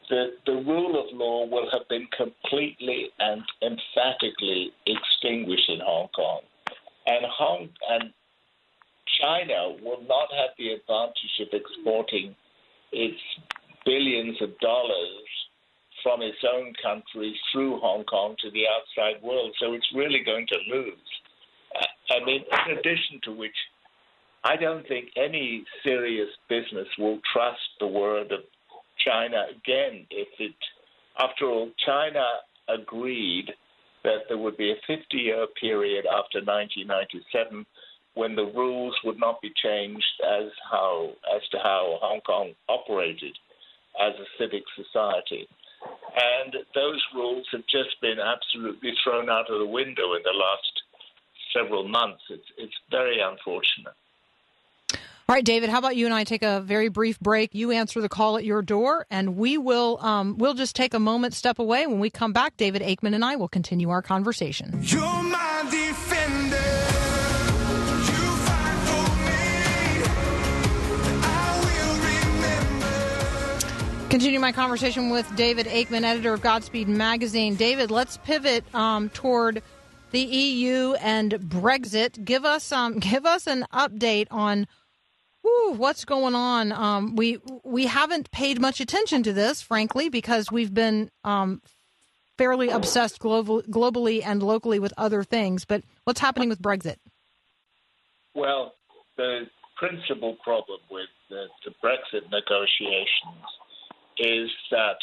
the, 0.09 0.33
the 0.45 0.53
rule 0.53 0.99
of 0.99 1.15
law 1.17 1.47
will 1.47 1.69
have 1.71 1.87
been 1.89 2.07
completely 2.15 3.09
and 3.19 3.41
emphatically 3.63 4.71
extinguished 4.85 5.69
in 5.69 5.79
Hong 5.79 6.09
Kong. 6.15 6.41
And 7.07 7.25
Hong 7.25 7.69
and 7.89 8.13
China 9.19 9.75
will 9.81 10.01
not 10.07 10.29
have 10.31 10.51
the 10.57 10.73
advantage 10.73 11.39
of 11.41 11.47
exporting 11.53 12.35
its 12.91 13.19
billions 13.85 14.41
of 14.41 14.57
dollars 14.59 15.27
from 16.03 16.21
its 16.21 16.37
own 16.53 16.73
country 16.81 17.37
through 17.51 17.79
Hong 17.79 18.03
Kong 18.05 18.35
to 18.41 18.51
the 18.51 18.63
outside 18.67 19.21
world. 19.21 19.51
So 19.59 19.73
it's 19.73 19.87
really 19.93 20.23
going 20.25 20.47
to 20.47 20.57
lose. 20.73 20.95
I 22.09 22.23
mean, 22.25 22.43
in 22.67 22.77
addition 22.77 23.21
to 23.23 23.31
which, 23.31 23.55
I 24.43 24.55
don't 24.55 24.87
think 24.87 25.09
any 25.15 25.63
serious 25.83 26.29
business 26.49 26.87
will 26.97 27.19
trust 27.31 27.59
the 27.79 27.87
word 27.87 28.31
of 28.31 28.41
China 29.05 29.45
again 29.49 30.05
if 30.09 30.27
it, 30.39 30.55
after 31.19 31.45
all, 31.45 31.69
China 31.85 32.25
agreed 32.67 33.51
that 34.03 34.27
there 34.27 34.37
would 34.37 34.57
be 34.57 34.71
a 34.71 34.81
50 34.87 35.17
year 35.17 35.47
period 35.59 36.05
after 36.05 36.39
1997 36.39 37.65
when 38.13 38.35
the 38.35 38.51
rules 38.55 38.95
would 39.03 39.19
not 39.19 39.41
be 39.41 39.51
changed 39.63 40.21
as 40.25 40.51
how 40.69 41.11
as 41.35 41.41
to 41.49 41.57
how 41.57 41.97
Hong 42.01 42.21
Kong 42.21 42.51
operated 42.67 43.37
as 43.99 44.13
a 44.15 44.27
civic 44.37 44.63
society. 44.75 45.47
And 46.15 46.53
those 46.75 47.01
rules 47.15 47.47
have 47.51 47.65
just 47.71 47.99
been 48.01 48.19
absolutely 48.19 48.91
thrown 49.03 49.29
out 49.29 49.49
of 49.49 49.59
the 49.59 49.65
window 49.65 50.13
in 50.13 50.21
the 50.23 50.35
last 50.35 50.73
several 51.55 51.87
months. 51.87 52.21
It's 52.29 52.51
it's 52.57 52.79
very 52.89 53.19
unfortunate. 53.21 53.95
All 55.31 55.35
right, 55.35 55.45
David. 55.45 55.69
How 55.69 55.79
about 55.79 55.95
you 55.95 56.05
and 56.05 56.13
I 56.13 56.25
take 56.25 56.43
a 56.43 56.59
very 56.59 56.89
brief 56.89 57.17
break? 57.21 57.55
You 57.55 57.71
answer 57.71 58.01
the 58.01 58.09
call 58.09 58.35
at 58.35 58.43
your 58.43 58.61
door, 58.61 59.05
and 59.09 59.37
we 59.37 59.57
will 59.57 59.97
um, 60.01 60.37
we'll 60.37 60.55
just 60.55 60.75
take 60.75 60.93
a 60.93 60.99
moment, 60.99 61.33
step 61.33 61.57
away. 61.57 61.87
When 61.87 62.01
we 62.01 62.09
come 62.09 62.33
back, 62.33 62.57
David 62.57 62.81
Aikman 62.81 63.15
and 63.15 63.23
I 63.23 63.37
will 63.37 63.47
continue 63.47 63.91
our 63.91 64.01
conversation. 64.01 64.77
You're 64.81 64.99
my 64.99 65.63
defender. 65.71 66.57
You 68.11 68.35
fight 68.43 68.75
for 68.89 69.07
me. 69.23 70.03
I 71.23 71.61
will 74.01 74.09
Continue 74.09 74.41
my 74.41 74.51
conversation 74.51 75.11
with 75.11 75.33
David 75.37 75.65
Aikman, 75.67 76.03
editor 76.03 76.33
of 76.33 76.41
Godspeed 76.41 76.89
Magazine. 76.89 77.55
David, 77.55 77.89
let's 77.89 78.17
pivot 78.17 78.65
um, 78.75 79.07
toward 79.07 79.63
the 80.11 80.19
EU 80.19 80.93
and 80.95 81.31
Brexit. 81.35 82.21
Give 82.25 82.43
us 82.43 82.73
um, 82.73 82.99
give 82.99 83.25
us 83.25 83.47
an 83.47 83.65
update 83.73 84.27
on 84.29 84.67
what's 85.43 86.05
going 86.05 86.35
on. 86.35 86.71
Um, 86.71 87.15
we 87.15 87.39
we 87.63 87.85
haven't 87.85 88.31
paid 88.31 88.59
much 88.59 88.79
attention 88.79 89.23
to 89.23 89.33
this, 89.33 89.61
frankly, 89.61 90.09
because 90.09 90.51
we've 90.51 90.73
been 90.73 91.09
um, 91.23 91.61
fairly 92.37 92.69
obsessed 92.69 93.19
global, 93.19 93.61
globally 93.63 94.21
and 94.25 94.41
locally 94.43 94.79
with 94.79 94.93
other 94.97 95.23
things. 95.23 95.65
But 95.65 95.83
what's 96.03 96.19
happening 96.19 96.49
with 96.49 96.61
Brexit? 96.61 96.97
Well, 98.33 98.73
the 99.17 99.47
principal 99.77 100.37
problem 100.43 100.79
with 100.89 101.09
the, 101.29 101.45
the 101.65 101.71
Brexit 101.83 102.29
negotiations 102.31 103.45
is 104.17 104.49
that 104.69 104.97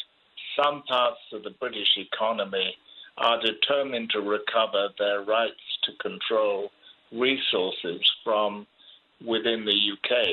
some 0.57 0.83
parts 0.89 1.21
of 1.33 1.43
the 1.43 1.51
British 1.51 1.97
economy 1.97 2.75
are 3.19 3.41
determined 3.41 4.11
to 4.11 4.21
recover 4.21 4.89
their 4.99 5.23
rights 5.23 5.61
to 5.85 5.93
control 6.01 6.71
resources 7.13 8.01
from 8.23 8.67
within 9.27 9.65
the 9.65 9.73
UK, 9.73 10.27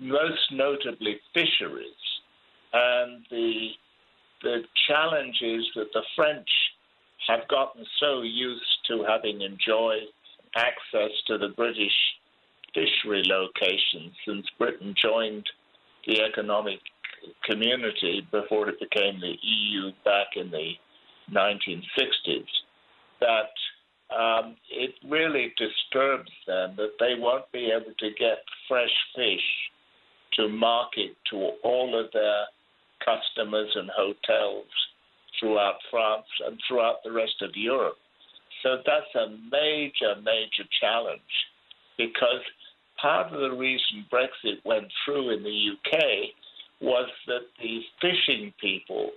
most 0.00 0.52
notably 0.52 1.18
fisheries. 1.32 1.86
And 2.72 3.24
the, 3.30 3.68
the 4.42 4.62
challenge 4.88 5.38
is 5.42 5.64
that 5.76 5.92
the 5.92 6.02
French 6.14 6.48
have 7.28 7.48
gotten 7.48 7.84
so 8.00 8.22
used 8.22 8.62
to 8.88 9.04
having 9.08 9.40
enjoyed 9.40 10.08
access 10.54 11.10
to 11.26 11.38
the 11.38 11.48
British 11.56 11.92
fishery 12.74 13.22
locations 13.26 14.12
since 14.26 14.46
Britain 14.58 14.94
joined 15.00 15.46
the 16.06 16.22
economic 16.22 16.78
community 17.44 18.26
before 18.30 18.68
it 18.68 18.78
became 18.78 19.20
the 19.20 19.34
EU 19.42 19.90
back 20.04 20.28
in 20.36 20.50
the 20.50 20.72
1960s 21.32 22.46
that 23.20 23.50
um, 24.10 24.56
it 24.70 24.94
really 25.08 25.52
disturbs 25.56 26.30
them 26.46 26.74
that 26.76 26.92
they 27.00 27.14
won't 27.18 27.50
be 27.52 27.70
able 27.74 27.92
to 27.98 28.10
get 28.18 28.38
fresh 28.68 28.94
fish 29.14 29.42
to 30.34 30.48
market 30.48 31.16
to 31.30 31.36
all 31.64 31.98
of 31.98 32.12
their 32.12 32.44
customers 33.04 33.70
and 33.74 33.90
hotels 33.96 34.66
throughout 35.38 35.76
France 35.90 36.26
and 36.46 36.58
throughout 36.66 37.02
the 37.04 37.12
rest 37.12 37.42
of 37.42 37.50
Europe. 37.54 37.96
So 38.62 38.78
that's 38.86 39.14
a 39.14 39.36
major, 39.50 40.14
major 40.22 40.68
challenge 40.80 41.20
because 41.98 42.42
part 43.00 43.32
of 43.32 43.40
the 43.40 43.56
reason 43.56 44.06
Brexit 44.12 44.64
went 44.64 44.86
through 45.04 45.30
in 45.30 45.42
the 45.42 45.70
UK 45.72 46.00
was 46.80 47.08
that 47.26 47.46
the 47.60 47.80
fishing 48.00 48.52
people 48.60 49.10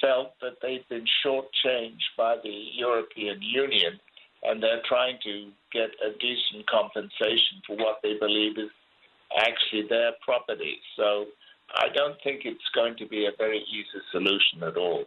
felt 0.00 0.32
that 0.40 0.56
they'd 0.62 0.88
been 0.88 1.06
shortchanged 1.24 2.16
by 2.16 2.36
the 2.42 2.68
European 2.74 3.40
Union 3.42 4.00
and 4.42 4.62
they're 4.62 4.82
trying 4.88 5.18
to 5.24 5.50
get 5.72 5.90
a 6.04 6.10
decent 6.18 6.66
compensation 6.68 7.60
for 7.66 7.76
what 7.76 7.98
they 8.02 8.18
believe 8.18 8.58
is 8.58 8.70
actually 9.36 9.86
their 9.88 10.12
property. 10.24 10.78
So 10.96 11.26
I 11.74 11.88
don't 11.94 12.16
think 12.24 12.42
it's 12.44 12.68
going 12.74 12.96
to 12.98 13.06
be 13.06 13.26
a 13.26 13.30
very 13.36 13.58
easy 13.58 14.02
solution 14.10 14.62
at 14.62 14.76
all. 14.76 15.04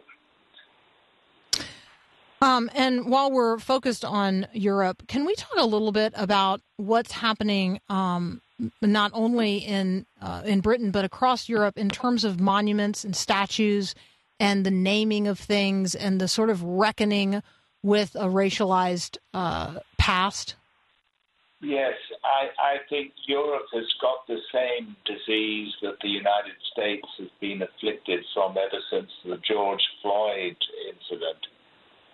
Um, 2.40 2.70
and 2.74 3.06
while 3.06 3.30
we're 3.30 3.58
focused 3.58 4.04
on 4.04 4.46
Europe, 4.52 5.04
can 5.08 5.24
we 5.24 5.34
talk 5.34 5.56
a 5.56 5.66
little 5.66 5.92
bit 5.92 6.12
about 6.14 6.60
what's 6.76 7.12
happening 7.12 7.80
um, 7.88 8.42
not 8.82 9.10
only 9.14 9.58
in 9.58 10.06
uh, 10.20 10.42
in 10.44 10.60
Britain 10.60 10.90
but 10.90 11.04
across 11.04 11.48
Europe 11.48 11.78
in 11.78 11.88
terms 11.88 12.22
of 12.22 12.40
monuments 12.40 13.04
and 13.04 13.16
statues 13.16 13.94
and 14.38 14.64
the 14.64 14.70
naming 14.70 15.26
of 15.26 15.38
things 15.38 15.94
and 15.94 16.20
the 16.20 16.28
sort 16.28 16.50
of 16.50 16.62
reckoning 16.62 17.42
with 17.84 18.16
a 18.16 18.24
racialized 18.24 19.18
uh, 19.34 19.78
past? 19.98 20.56
Yes, 21.60 21.94
I, 22.24 22.48
I 22.58 22.76
think 22.88 23.12
Europe 23.28 23.68
has 23.72 23.84
got 24.00 24.26
the 24.26 24.40
same 24.52 24.96
disease 25.04 25.72
that 25.82 25.96
the 26.02 26.08
United 26.08 26.56
States 26.72 27.06
has 27.18 27.28
been 27.40 27.62
afflicted 27.62 28.24
from 28.32 28.56
ever 28.56 28.80
since 28.90 29.10
the 29.24 29.36
George 29.46 29.84
Floyd 30.02 30.56
incident. 30.88 31.40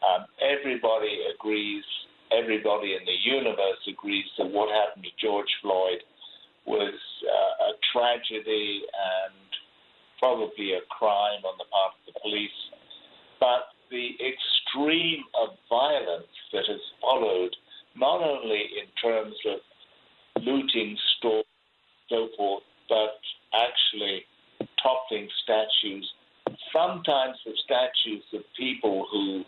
Um, 0.03 0.27
everybody 0.43 1.23
agrees, 1.35 1.85
everybody 2.31 2.95
in 2.95 3.07
the 3.07 3.19
universe 3.23 3.83
agrees 3.89 4.27
that 4.39 4.51
what 4.51 4.75
happened 4.75 5.05
to 5.05 5.15
George 5.25 5.51
Floyd 5.63 6.03
was 6.67 6.95
uh, 7.27 7.71
a 7.71 7.73
tragedy 7.95 8.83
and 8.91 9.35
probably 10.19 10.75
a 10.75 10.83
crime 10.91 11.43
on 11.47 11.55
the 11.59 11.67
part 11.71 11.95
of 11.95 12.15
the 12.15 12.21
police. 12.21 12.59
But 13.41 13.71
the 13.91 14.15
extreme 14.15 14.60
of 14.77 15.51
violence 15.69 16.27
that 16.53 16.65
has 16.67 16.81
followed, 17.01 17.55
not 17.97 18.23
only 18.23 18.63
in 18.81 18.87
terms 19.03 19.35
of 19.47 20.43
looting 20.43 20.97
stores, 21.19 21.45
so 22.09 22.29
forth, 22.37 22.63
but 22.89 23.19
actually 23.55 24.25
toppling 24.83 25.29
statues, 25.43 26.13
sometimes 26.73 27.37
the 27.45 27.53
statues 27.65 28.25
of 28.33 28.43
people 28.57 29.07
who 29.11 29.45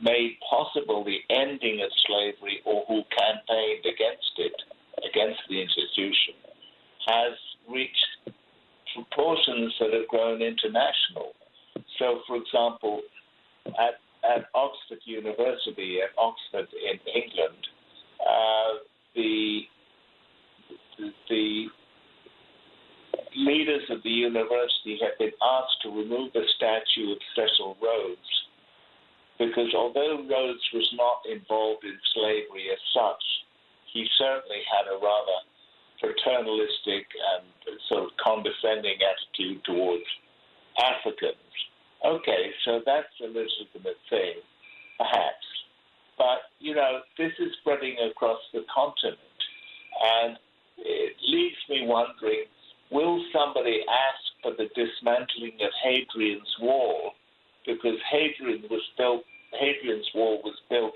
made 0.00 0.36
possible 0.48 1.04
the 1.04 1.18
ending 1.30 1.80
of 1.82 1.90
slavery 2.06 2.60
or 2.64 2.84
who 2.88 3.02
campaigned 3.16 3.84
against 3.84 4.32
it, 4.38 4.54
against 4.98 5.40
the 5.48 5.60
institution, 5.60 6.34
has 7.06 7.32
reached 7.68 8.06
proportions 8.94 9.74
that 9.80 9.92
have 9.92 10.06
grown 10.08 10.42
international. 10.42 11.32
So, 11.98 12.20
for 12.26 12.36
example, 12.36 13.00
at, 13.66 13.98
at 14.24 14.46
Oxford 14.54 15.00
University, 15.04 15.98
at 16.02 16.10
Oxford 16.18 16.68
in 16.72 16.98
England, 17.12 17.66
uh, 18.20 18.72
the, 19.14 19.60
the 21.28 21.66
leaders 23.36 23.82
of 23.90 24.02
the 24.02 24.10
university 24.10 24.98
have 25.02 25.18
been 25.18 25.32
asked 25.42 25.82
to 25.82 25.88
remove 25.90 26.32
the 26.32 26.44
statue 26.56 27.12
of 27.12 27.18
Cecil 27.34 27.76
Rhodes 27.82 28.32
because 29.38 29.74
although 29.74 30.22
Rhodes 30.28 30.66
was 30.72 30.88
not 30.94 31.26
involved 31.26 31.84
in 31.84 31.98
slavery 32.14 32.70
as 32.70 32.78
such, 32.94 33.24
he 33.92 34.06
certainly 34.18 34.62
had 34.70 34.86
a 34.86 34.98
rather 34.98 35.38
paternalistic 36.00 37.06
and 37.34 37.46
sort 37.88 38.04
of 38.04 38.10
condescending 38.22 38.98
attitude 39.02 39.64
towards 39.64 40.04
Africans. 40.78 41.36
Okay, 42.04 42.50
so 42.64 42.80
that's 42.84 43.14
a 43.22 43.26
legitimate 43.26 43.98
thing, 44.10 44.34
perhaps. 44.98 45.46
But, 46.18 46.50
you 46.58 46.74
know, 46.74 47.00
this 47.16 47.32
is 47.38 47.52
spreading 47.60 47.96
across 48.10 48.40
the 48.52 48.64
continent. 48.74 49.18
And 50.02 50.36
it 50.78 51.16
leaves 51.28 51.56
me 51.68 51.86
wondering 51.86 52.44
will 52.90 53.24
somebody 53.32 53.80
ask 53.88 54.22
for 54.42 54.52
the 54.52 54.68
dismantling 54.74 55.56
of 55.62 55.70
Hadrian's 55.82 56.54
Wall? 56.60 57.12
Because 57.64 57.96
Hadrian 58.10 58.64
was 58.70 58.82
built, 58.98 59.24
Hadrian's 59.58 60.08
Wall 60.14 60.40
was 60.44 60.56
built 60.68 60.94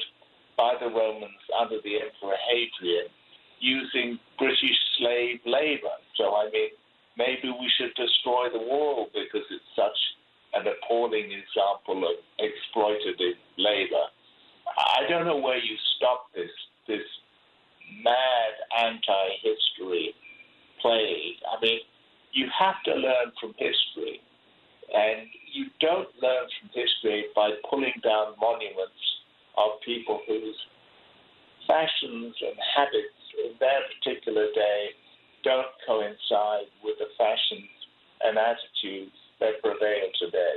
by 0.57 0.75
the 0.81 0.87
Romans 0.87 1.41
under 1.59 1.77
the 1.83 1.97
Emperor 1.97 2.37
Hadrian 2.51 3.09
using 3.61 4.19
British 4.39 4.77
slave 4.99 5.41
labor. 5.47 5.97
So, 6.17 6.35
I 6.37 6.51
mean, 6.53 6.71
maybe 7.17 7.49
we 7.49 7.71
should 7.79 7.95
destroy 7.95 8.49
the 8.53 8.59
wall 8.59 9.09
because 9.15 9.47
it's 9.51 9.73
such 9.75 9.97
an 10.57 10.67
appalling 10.67 11.31
example 11.31 12.09
of 12.09 12.17
exploitative 12.41 13.37
labor. 13.59 14.07
I 14.77 15.09
don't 15.09 15.27
know 15.27 15.37
where 15.39 15.59
you 15.59 15.77
stop 15.97 16.27
this 16.35 16.51
this 16.89 17.05
mad 18.03 18.53
anti-history 18.79 20.15
plague. 20.81 21.39
I 21.51 21.61
mean, 21.61 21.81
you 22.33 22.47
have 22.59 22.83
to 22.85 22.95
learn 22.95 23.33
from 23.41 23.55
history, 23.59 24.21
and 24.95 25.29
you 25.53 25.67
don't 25.81 26.09
learn 26.23 26.47
from 26.61 26.71
history 26.75 27.27
by 27.35 27.51
pulling 27.69 27.95
down 28.03 28.35
monuments 28.41 29.05
of 29.57 29.81
people 29.85 30.21
whose 30.27 30.57
fashions 31.67 32.35
and 32.41 32.57
habits 32.77 33.23
in 33.45 33.53
their 33.59 33.81
particular 33.99 34.47
day 34.55 34.91
don't 35.43 35.73
coincide 35.87 36.71
with 36.83 36.99
the 36.99 37.09
fashions 37.19 37.71
and 38.23 38.39
attitudes 38.39 39.17
that 39.41 39.63
prevail 39.63 40.09
today. 40.19 40.57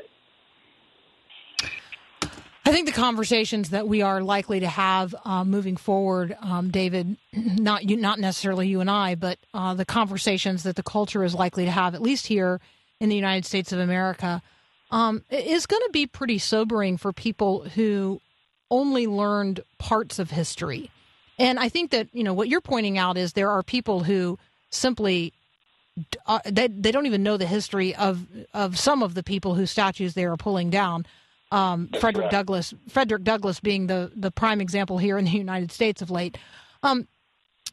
I 2.66 2.72
think 2.72 2.86
the 2.86 2.94
conversations 2.94 3.72
that 3.72 3.88
we 3.88 4.04
are 4.04 4.22
likely 4.22 4.60
to 4.60 4.68
have 4.68 5.16
uh, 5.26 5.44
moving 5.44 5.76
forward, 5.76 6.38
um, 6.40 6.70
David, 6.70 7.18
not 7.34 7.90
you, 7.90 7.98
not 7.98 8.20
necessarily 8.20 8.68
you 8.68 8.80
and 8.80 8.92
I, 8.92 9.16
but 9.16 9.40
uh, 9.54 9.74
the 9.74 9.86
conversations 9.86 10.64
that 10.64 10.76
the 10.76 10.84
culture 10.84 11.24
is 11.24 11.34
likely 11.34 11.66
to 11.66 11.72
have, 11.72 11.96
at 11.96 12.02
least 12.02 12.28
here 12.28 12.62
in 13.00 13.10
the 13.10 13.16
United 13.16 13.46
States 13.46 13.72
of 13.72 13.80
America, 13.80 14.42
um, 14.92 15.24
is 15.32 15.66
going 15.66 15.82
to 15.82 15.90
be 15.92 16.06
pretty 16.06 16.38
sobering 16.38 16.98
for 16.98 17.12
people 17.12 17.62
who 17.62 18.22
only 18.70 19.08
learned 19.08 19.62
parts 19.80 20.20
of 20.20 20.30
history. 20.30 20.92
And 21.40 21.58
I 21.58 21.70
think 21.70 21.92
that 21.92 22.10
you 22.14 22.24
know 22.24 22.34
what 22.34 22.50
you're 22.50 22.62
pointing 22.62 22.98
out 22.98 23.18
is 23.18 23.34
there 23.34 23.50
are 23.50 23.64
people 23.64 24.04
who 24.04 24.38
simply 24.70 25.34
uh, 26.26 26.40
they 26.46 26.68
they 26.68 26.92
don't 26.92 27.06
even 27.06 27.24
know 27.24 27.38
the 27.38 27.46
history 27.46 27.96
of 27.96 28.28
of 28.54 28.78
some 28.78 29.04
of 29.04 29.14
the 29.14 29.24
people 29.24 29.56
whose 29.56 29.72
statues 29.72 30.14
they 30.14 30.26
are 30.26 30.38
pulling 30.38 30.70
down. 30.70 31.06
Um, 31.52 31.90
Frederick 32.00 32.26
right. 32.26 32.32
Douglass, 32.32 32.74
Frederick 32.90 33.24
Douglass 33.24 33.60
being 33.60 33.88
the 33.88 34.12
the 34.16 34.32
prime 34.32 34.62
example 34.62 34.98
here 34.98 35.18
in 35.18 35.26
the 35.26 35.32
United 35.32 35.72
States 35.72 36.02
of 36.02 36.12
late. 36.12 36.38
Um, 36.84 37.08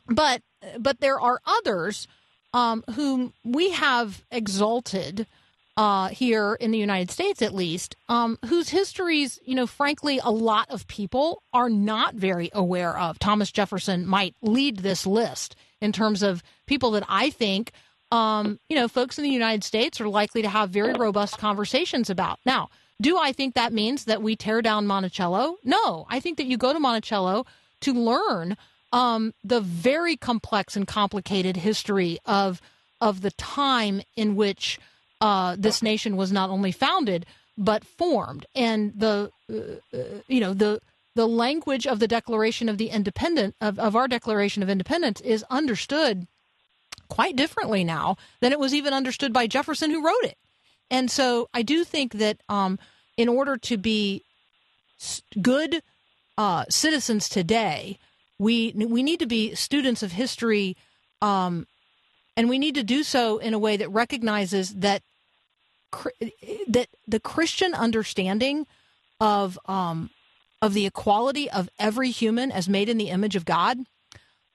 but 0.07 0.43
but 0.79 1.01
there 1.01 1.21
are 1.21 1.41
others 1.45 2.09
um, 2.55 2.85
whom 2.95 3.35
we 3.45 3.71
have 3.71 4.25
exalted 4.31 5.27
uh, 5.77 6.09
here 6.09 6.55
in 6.55 6.71
the 6.71 6.79
United 6.79 7.11
States, 7.11 7.43
at 7.43 7.55
least, 7.55 7.97
um, 8.09 8.39
whose 8.47 8.71
histories, 8.71 9.39
you 9.45 9.55
know, 9.55 9.67
frankly, 9.67 10.19
a 10.23 10.31
lot 10.31 10.71
of 10.71 10.87
people 10.87 11.43
are 11.53 11.69
not 11.69 12.15
very 12.15 12.51
aware 12.55 12.99
of. 12.99 13.19
Thomas 13.19 13.53
Jefferson 13.53 14.07
might 14.07 14.35
lead 14.41 14.79
this 14.79 15.07
list 15.07 15.55
in 15.81 15.93
terms 15.93 16.23
of 16.23 16.43
people 16.67 16.93
that 16.93 17.05
I 17.09 17.29
think, 17.31 17.73
um, 18.11 18.59
you 18.69 18.77
know, 18.77 18.89
folks 18.89 19.19
in 19.19 19.25
the 19.25 19.31
United 19.31 19.65
States 19.65 20.01
are 20.01 20.09
likely 20.09 20.43
to 20.43 20.49
have 20.49 20.71
very 20.71 20.93
robust 20.93 21.39
conversations 21.39 22.09
about. 22.11 22.39
Now, 22.45 22.69
do 23.01 23.19
I 23.19 23.33
think 23.33 23.55
that 23.55 23.73
means 23.73 24.05
that 24.05 24.23
we 24.23 24.37
tear 24.37 24.63
down 24.63 24.87
Monticello? 24.87 25.57
No, 25.65 26.07
I 26.09 26.21
think 26.21 26.39
that 26.39 26.47
you 26.47 26.57
go 26.57 26.73
to 26.73 26.81
Monticello 26.81 27.45
to 27.83 27.93
learn 27.93 28.57
um, 28.93 29.35
the 29.45 29.61
very 29.61 30.17
complex 30.17 30.77
and 30.77 30.87
complicated 30.87 31.57
history 31.57 32.19
of 32.25 32.63
of 33.01 33.21
the 33.21 33.33
time 33.33 34.01
in 34.17 34.37
which 34.37 34.79
uh, 35.21 35.55
this 35.59 35.83
nation 35.83 36.17
was 36.17 36.33
not 36.33 36.49
only 36.49 36.73
founded 36.73 37.27
but 37.59 37.85
formed, 37.85 38.47
and 38.55 38.93
the 38.99 39.31
uh, 39.53 39.97
uh, 39.97 40.03
you 40.29 40.41
know 40.41 40.55
the 40.55 40.81
the 41.15 41.27
language 41.27 41.87
of 41.87 41.99
the 41.99 42.09
Declaration 42.09 42.69
of 42.69 42.79
the 42.79 42.91
Independent 42.91 43.55
of, 43.61 43.79
of 43.79 43.97
our 43.97 44.09
Declaration 44.09 44.63
of 44.63 44.71
Independence 44.71 45.21
is 45.23 45.45
understood 45.51 46.27
quite 47.09 47.37
differently 47.37 47.85
now 47.85 48.17
than 48.41 48.53
it 48.53 48.59
was 48.59 48.75
even 48.75 48.93
understood 48.93 49.33
by 49.33 49.47
Jefferson, 49.47 49.91
who 49.91 50.05
wrote 50.05 50.25
it. 50.25 50.37
And 50.91 51.11
so 51.11 51.49
I 51.53 51.63
do 51.63 51.85
think 51.85 52.15
that 52.15 52.39
um, 52.49 52.79
in 53.17 53.29
order 53.29 53.57
to 53.57 53.77
be 53.77 54.23
good 55.41 55.83
uh, 56.39 56.65
citizens 56.69 57.29
today, 57.29 57.99
we 58.39 58.73
we 58.77 59.03
need 59.03 59.21
to 59.21 59.27
be 59.27 59.55
students 59.55 60.03
of 60.03 60.13
history, 60.13 60.77
um, 61.23 61.67
and 62.37 62.49
we 62.49 62.59
need 62.59 62.75
to 62.75 62.83
do 62.83 63.03
so 63.03 63.39
in 63.39 63.55
a 63.55 63.59
way 63.59 63.77
that 63.77 63.89
recognizes 63.89 64.75
that 64.75 65.03
that 66.69 66.89
the 67.09 67.21
Christian 67.21 67.75
understanding 67.75 68.67
of 69.21 69.59
um, 69.67 70.11
of 70.61 70.75
the 70.75 70.87
equality 70.87 71.51
of 71.51 71.69
every 71.79 72.11
human 72.11 72.53
as 72.53 72.69
made 72.69 72.89
in 72.89 72.99
the 72.99 73.09
image 73.09 73.37
of 73.37 73.45
God 73.45 73.79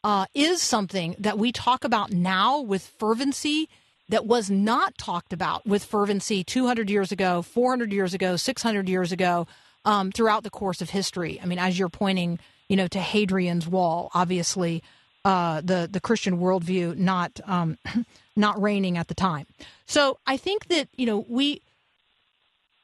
uh, 0.04 0.26
is 0.34 0.62
something 0.62 1.16
that 1.20 1.38
we 1.38 1.52
talk 1.52 1.84
about 1.84 2.12
now 2.12 2.60
with 2.60 2.86
fervency 3.00 3.70
that 4.10 4.26
was 4.26 4.50
not 4.50 4.98
talked 4.98 5.32
about 5.32 5.66
with 5.66 5.84
fervency 5.84 6.44
200 6.44 6.90
years 6.90 7.12
ago, 7.12 7.42
400 7.42 7.94
years 7.94 8.14
ago, 8.14 8.36
600 8.36 8.90
years 8.90 9.12
ago, 9.12 9.48
um, 9.86 10.12
throughout 10.12 10.44
the 10.44 10.50
course 10.50 10.82
of 10.82 10.90
history. 10.90 11.40
I 11.42 11.46
mean, 11.46 11.60
as 11.60 11.80
you're 11.80 11.90
pointing, 11.90 12.40
you 12.68 12.76
know, 12.76 12.88
to 12.88 13.00
Hadrian's 13.00 13.68
Wall, 13.68 14.12
obviously, 14.14 14.84
uh, 15.24 15.62
the 15.62 15.88
the 15.92 16.00
Christian 16.00 16.40
worldview 16.40 16.98
not 16.98 17.40
um, 17.46 17.78
not 18.36 18.62
reigning 18.62 18.98
at 18.98 19.08
the 19.08 19.14
time. 19.14 19.46
So 19.86 20.18
I 20.26 20.38
think 20.38 20.68
that 20.68 20.88
you 20.98 21.06
know 21.06 21.26
we 21.28 21.62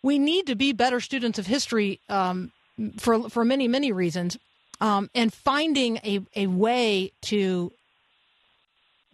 we 0.04 0.20
need 0.20 0.48
to 0.48 0.56
be 0.56 0.72
better 0.72 1.00
students 1.00 1.40
of 1.40 1.48
history 1.48 2.00
um, 2.10 2.52
for 2.98 3.30
for 3.30 3.44
many 3.44 3.68
many 3.68 3.92
reasons, 3.92 4.38
um, 4.80 5.10
and 5.16 5.34
finding 5.34 5.98
a 5.98 6.22
a 6.36 6.48
way 6.48 7.12
to 7.24 7.72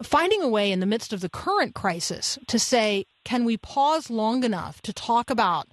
finding 0.01 0.41
a 0.41 0.47
way 0.47 0.71
in 0.71 0.79
the 0.79 0.85
midst 0.85 1.13
of 1.13 1.21
the 1.21 1.29
current 1.29 1.73
crisis 1.73 2.37
to 2.47 2.59
say, 2.59 3.05
can 3.23 3.45
we 3.45 3.57
pause 3.57 4.09
long 4.09 4.43
enough 4.43 4.81
to 4.81 4.93
talk 4.93 5.29
about 5.29 5.67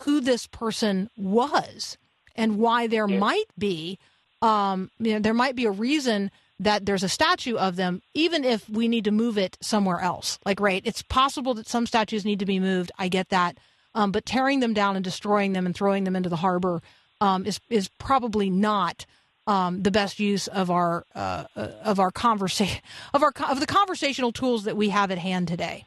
who 0.00 0.20
this 0.20 0.46
person 0.46 1.08
was 1.16 1.96
and 2.34 2.58
why 2.58 2.86
there 2.86 3.06
might 3.06 3.46
be, 3.58 3.98
um, 4.42 4.90
you 4.98 5.14
know, 5.14 5.18
there 5.20 5.34
might 5.34 5.56
be 5.56 5.64
a 5.64 5.70
reason 5.70 6.30
that 6.58 6.86
there's 6.86 7.02
a 7.02 7.08
statue 7.08 7.56
of 7.56 7.76
them, 7.76 8.02
even 8.14 8.44
if 8.44 8.68
we 8.68 8.88
need 8.88 9.04
to 9.04 9.10
move 9.10 9.36
it 9.38 9.56
somewhere 9.60 10.00
else. 10.00 10.38
Like, 10.44 10.60
right, 10.60 10.82
it's 10.84 11.02
possible 11.02 11.54
that 11.54 11.68
some 11.68 11.86
statues 11.86 12.24
need 12.24 12.38
to 12.38 12.46
be 12.46 12.58
moved. 12.58 12.90
I 12.98 13.08
get 13.08 13.28
that, 13.28 13.58
um, 13.94 14.10
but 14.10 14.26
tearing 14.26 14.60
them 14.60 14.74
down 14.74 14.96
and 14.96 15.04
destroying 15.04 15.52
them 15.52 15.66
and 15.66 15.74
throwing 15.74 16.04
them 16.04 16.16
into 16.16 16.28
the 16.28 16.36
harbor 16.36 16.82
um, 17.20 17.46
is 17.46 17.60
is 17.70 17.88
probably 17.98 18.50
not 18.50 19.06
um, 19.46 19.82
the 19.82 19.90
best 19.90 20.18
use 20.18 20.48
of 20.48 20.70
our 20.70 21.04
uh, 21.14 21.44
uh, 21.56 21.68
of 21.84 22.00
our 22.00 22.10
conversation 22.10 22.80
of 23.14 23.22
our 23.22 23.32
of 23.48 23.60
the 23.60 23.66
conversational 23.66 24.32
tools 24.32 24.64
that 24.64 24.76
we 24.76 24.88
have 24.90 25.10
at 25.10 25.18
hand 25.18 25.48
today. 25.48 25.84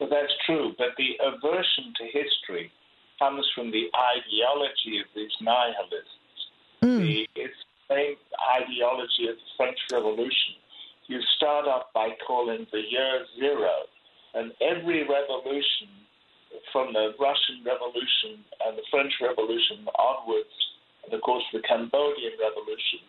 Well, 0.00 0.08
that's 0.08 0.32
true, 0.44 0.74
but 0.76 0.88
the 0.98 1.16
aversion 1.22 1.94
to 1.98 2.04
history 2.04 2.72
comes 3.18 3.46
from 3.54 3.70
the 3.70 3.86
ideology 3.94 4.98
of 4.98 5.06
these 5.14 5.30
nihilists. 5.40 6.10
The, 6.98 7.26
it's 7.36 7.54
the 7.88 7.94
same 7.94 8.16
ideology 8.60 9.28
of 9.28 9.36
the 9.36 9.50
French 9.56 9.78
Revolution. 9.92 10.58
You 11.06 11.20
start 11.36 11.66
off 11.66 11.84
by 11.94 12.10
calling 12.26 12.66
the 12.72 12.80
year 12.80 13.24
zero, 13.38 13.86
and 14.34 14.52
every 14.60 15.06
revolution, 15.06 15.88
from 16.72 16.92
the 16.92 17.14
Russian 17.20 17.62
Revolution 17.64 18.44
and 18.66 18.76
the 18.76 18.82
French 18.90 19.12
Revolution 19.22 19.86
onwards, 19.98 20.54
of 21.12 21.20
course 21.22 21.44
the 21.52 21.60
Cambodian 21.60 22.32
Revolution, 22.40 23.00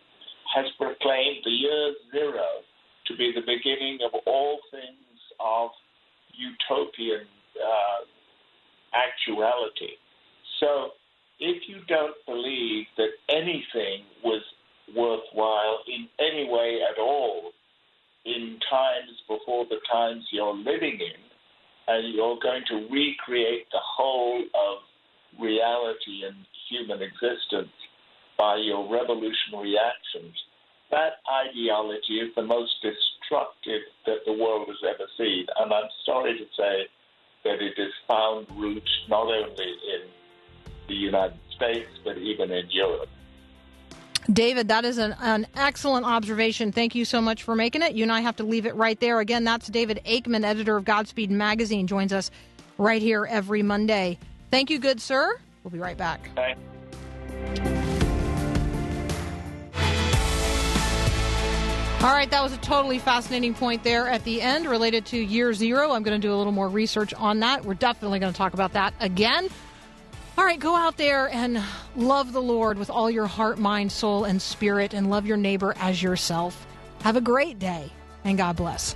has 0.56 0.66
proclaimed 0.78 1.44
the 1.44 1.52
year 1.52 1.94
zero 2.12 2.64
to 3.08 3.18
be 3.18 3.32
the 3.34 3.42
beginning 3.42 4.00
of 4.06 4.12
all 4.26 4.60
things 4.72 5.20
of 5.40 5.70
utopian 6.34 7.28
uh, 7.58 8.04
actuality. 8.94 9.96
So 10.60 10.92
if 11.40 11.68
you 11.68 11.82
don't 11.88 12.16
believe 12.26 12.86
that 12.98 13.10
anything 13.30 14.04
was 14.24 14.42
worthwhile 14.96 15.80
in 15.88 16.08
any 16.20 16.50
way 16.50 16.80
at 16.82 17.00
all 17.00 17.52
in 18.26 18.60
times 18.70 19.12
before 19.28 19.66
the 19.66 19.80
times 19.92 20.24
you're 20.32 20.56
living 20.56 21.00
in, 21.00 21.22
and 21.88 22.14
you're 22.14 22.40
going 22.42 22.64
to 22.68 22.88
recreate 22.90 23.68
the 23.72 23.80
whole 23.82 24.42
of 24.42 24.78
reality 25.40 26.26
and 26.26 26.36
human 26.70 27.02
existence 27.02 27.70
by 28.38 28.58
your 28.58 28.84
revolutionary 28.92 29.76
actions, 29.78 30.36
that 30.92 31.20
ideology 31.48 32.20
is 32.20 32.34
the 32.36 32.44
most 32.44 32.74
destructive 32.82 33.82
that 34.06 34.20
the 34.26 34.34
world 34.34 34.68
has 34.68 34.78
ever 34.88 35.10
seen. 35.18 35.46
And 35.58 35.74
I'm 35.74 35.90
sorry 36.06 36.38
to 36.38 36.46
say 36.58 36.88
that 37.44 37.62
it 37.62 37.74
has 37.78 37.92
found 38.08 38.48
roots 38.56 38.90
not 39.10 39.28
only 39.28 39.72
in 39.94 40.02
the 40.88 40.94
United 40.94 41.40
States, 41.56 41.90
but 42.04 42.18
even 42.18 42.52
in 42.52 42.70
Europe. 42.70 43.10
David, 44.32 44.68
that 44.70 44.86
is 44.86 44.98
an, 44.98 45.16
an 45.20 45.46
excellent 45.56 46.06
observation. 46.06 46.72
Thank 46.72 46.96
you 46.96 47.06
so 47.06 47.22
much 47.22 47.44
for 47.44 47.56
making 47.56 47.84
it. 47.84 47.94
You 47.94 48.04
and 48.04 48.12
I 48.12 48.22
have 48.22 48.36
to 48.38 48.44
leave 48.44 48.66
it 48.66 48.76
right 48.76 49.00
there. 49.00 49.20
Again, 49.20 49.44
that's 49.44 49.68
David 49.68 50.02
Aikman, 50.06 50.44
editor 50.44 50.78
of 50.78 50.86
Godspeed 50.86 51.30
Magazine, 51.30 51.86
joins 51.86 52.12
us 52.12 52.32
right 52.78 53.02
here 53.02 53.28
every 53.30 53.62
Monday. 53.62 54.18
Thank 54.50 54.70
you, 54.70 54.80
good 54.80 55.00
sir. 55.00 55.40
We'll 55.64 55.72
be 55.72 55.80
right 55.80 55.98
back. 55.98 56.30
Okay? 56.32 56.56
All 62.06 62.12
right, 62.12 62.30
that 62.30 62.44
was 62.44 62.54
a 62.54 62.58
totally 62.58 63.00
fascinating 63.00 63.56
point 63.56 63.84
there 63.84 64.08
at 64.08 64.24
the 64.24 64.40
end 64.40 64.68
related 64.68 65.08
to 65.08 65.18
year 65.18 65.56
zero. 65.56 65.92
I'm 65.92 66.04
going 66.04 66.22
to 66.22 66.28
do 66.28 66.32
a 66.32 66.38
little 66.38 66.52
more 66.52 66.70
research 66.70 67.16
on 67.16 67.40
that. 67.40 67.66
We're 67.66 67.74
definitely 67.74 68.20
going 68.20 68.32
to 68.32 68.38
talk 68.38 68.54
about 68.54 68.74
that 68.74 68.94
again. 69.00 69.50
All 70.38 70.46
right, 70.46 70.60
go 70.60 70.76
out 70.76 70.98
there 70.98 71.32
and 71.32 71.64
love 71.96 72.32
the 72.32 72.44
Lord 72.44 72.78
with 72.78 72.92
all 72.92 73.10
your 73.10 73.26
heart, 73.26 73.58
mind, 73.58 73.92
soul, 73.92 74.26
and 74.26 74.40
spirit, 74.40 74.94
and 74.94 75.10
love 75.10 75.26
your 75.26 75.36
neighbor 75.36 75.74
as 75.80 76.04
yourself. 76.04 76.68
Have 77.02 77.16
a 77.16 77.22
great 77.22 77.58
day, 77.58 77.92
and 78.24 78.38
God 78.38 78.56
bless. 78.56 78.96